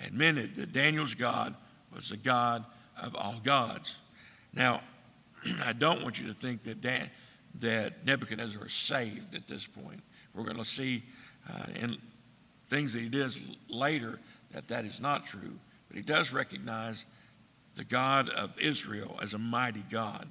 admitted 0.05 0.57
that 0.57 0.73
Daniel's 0.73 1.15
God 1.15 1.55
was 1.95 2.11
the 2.11 2.17
God 2.17 2.65
of 3.01 3.15
all 3.15 3.41
gods. 3.43 4.01
Now, 4.53 4.83
I 5.65 5.73
don't 5.73 6.03
want 6.03 6.21
you 6.21 6.27
to 6.29 6.35
think 6.35 6.65
that, 6.65 6.81
Dan, 6.81 7.11
that 7.61 8.05
Nebuchadnezzar 8.05 8.67
is 8.67 8.73
saved 8.73 9.35
at 9.35 9.47
this 9.49 9.67
point. 9.67 10.03
We're 10.35 10.45
going 10.45 10.57
to 10.57 10.65
see 10.65 11.03
uh, 11.49 11.65
in 11.75 11.99
things 12.69 12.93
that 12.93 13.01
he 13.01 13.09
does 13.09 13.41
later 13.69 14.19
that 14.53 14.69
that 14.69 14.85
is 14.85 15.01
not 15.01 15.27
true. 15.27 15.59
But 15.89 15.97
he 15.97 16.03
does 16.03 16.33
recognize 16.33 17.05
the 17.75 17.85
God 17.85 18.29
of 18.31 18.59
Israel 18.59 19.19
as 19.23 19.35
a 19.35 19.39
mighty 19.39 19.85
God. 19.91 20.27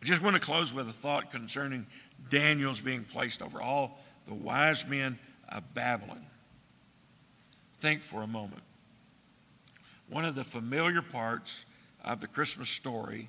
I 0.00 0.04
just 0.04 0.22
want 0.22 0.36
to 0.36 0.40
close 0.40 0.72
with 0.72 0.88
a 0.88 0.92
thought 0.92 1.30
concerning 1.30 1.86
Daniel's 2.30 2.80
being 2.80 3.04
placed 3.04 3.42
over 3.42 3.60
all 3.60 3.98
the 4.28 4.34
wise 4.34 4.86
men 4.86 5.18
of 5.48 5.74
Babylon. 5.74 6.24
Think 7.80 8.02
for 8.02 8.22
a 8.22 8.26
moment. 8.26 8.62
One 10.08 10.24
of 10.24 10.34
the 10.34 10.44
familiar 10.44 11.02
parts 11.02 11.64
of 12.04 12.20
the 12.20 12.26
Christmas 12.26 12.68
story 12.68 13.28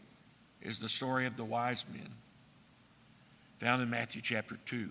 is 0.62 0.80
the 0.80 0.90
story 0.90 1.26
of 1.26 1.38
the 1.38 1.46
wise 1.46 1.86
men, 1.92 2.10
found 3.60 3.82
in 3.82 3.90
Matthew 3.90 4.22
chapter 4.22 4.58
2. 4.66 4.90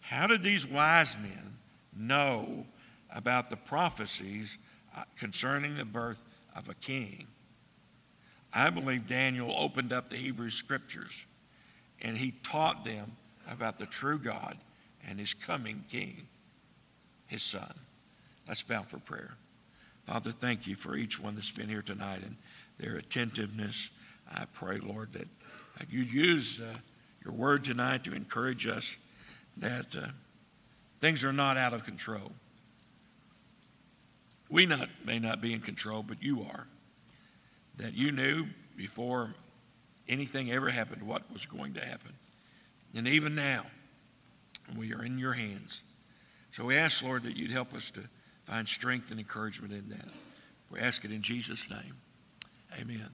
How 0.00 0.26
did 0.26 0.42
these 0.42 0.66
wise 0.66 1.16
men 1.16 1.56
know 1.96 2.66
about 3.14 3.50
the 3.50 3.56
prophecies 3.56 4.58
uh, 4.96 5.04
concerning 5.16 5.76
the 5.76 5.84
birth 5.84 6.22
of 6.54 6.68
a 6.68 6.74
king? 6.74 7.26
I 8.52 8.70
believe 8.70 9.08
Daniel 9.08 9.54
opened 9.56 9.92
up 9.92 10.10
the 10.10 10.16
Hebrew 10.16 10.50
scriptures 10.50 11.24
and 12.02 12.18
he 12.18 12.34
taught 12.42 12.84
them 12.84 13.12
about 13.48 13.78
the 13.78 13.86
true 13.86 14.18
God 14.18 14.58
and 15.08 15.18
his 15.18 15.34
coming 15.34 15.84
king, 15.90 16.26
his 17.26 17.42
son. 17.42 17.72
Let's 18.46 18.62
bow 18.62 18.82
for 18.82 18.98
prayer. 18.98 19.36
Father, 20.06 20.32
thank 20.32 20.66
you 20.66 20.74
for 20.74 20.96
each 20.96 21.20
one 21.20 21.36
that's 21.36 21.50
been 21.50 21.68
here 21.68 21.82
tonight 21.82 22.22
and 22.24 22.36
their 22.78 22.96
attentiveness. 22.96 23.90
I 24.34 24.46
pray, 24.52 24.78
Lord, 24.78 25.12
that 25.12 25.28
you 25.90 26.00
use 26.00 26.60
uh, 26.60 26.74
your 27.24 27.34
word 27.34 27.64
tonight 27.64 28.04
to 28.04 28.14
encourage 28.14 28.66
us 28.66 28.96
that 29.56 29.94
uh, 29.96 30.08
things 31.00 31.24
are 31.24 31.32
not 31.32 31.56
out 31.56 31.72
of 31.72 31.84
control. 31.84 32.32
We 34.48 34.66
not, 34.66 34.88
may 35.04 35.18
not 35.18 35.40
be 35.40 35.52
in 35.52 35.60
control, 35.60 36.02
but 36.02 36.22
you 36.22 36.42
are. 36.42 36.66
That 37.76 37.94
you 37.94 38.12
knew 38.12 38.46
before 38.76 39.34
anything 40.08 40.52
ever 40.52 40.70
happened 40.70 41.02
what 41.02 41.30
was 41.32 41.46
going 41.46 41.74
to 41.74 41.80
happen. 41.80 42.12
And 42.94 43.08
even 43.08 43.34
now, 43.34 43.66
we 44.76 44.92
are 44.92 45.04
in 45.04 45.18
your 45.18 45.32
hands. 45.32 45.82
So 46.52 46.64
we 46.64 46.76
ask, 46.76 47.02
Lord, 47.02 47.22
that 47.24 47.36
you'd 47.36 47.50
help 47.50 47.72
us 47.72 47.90
to 47.92 48.02
find 48.44 48.68
strength 48.68 49.10
and 49.10 49.18
encouragement 49.18 49.72
in 49.72 49.88
that. 49.88 50.08
We 50.70 50.80
ask 50.80 51.04
it 51.04 51.12
in 51.12 51.22
Jesus' 51.22 51.70
name. 51.70 51.96
Amen. 52.78 53.08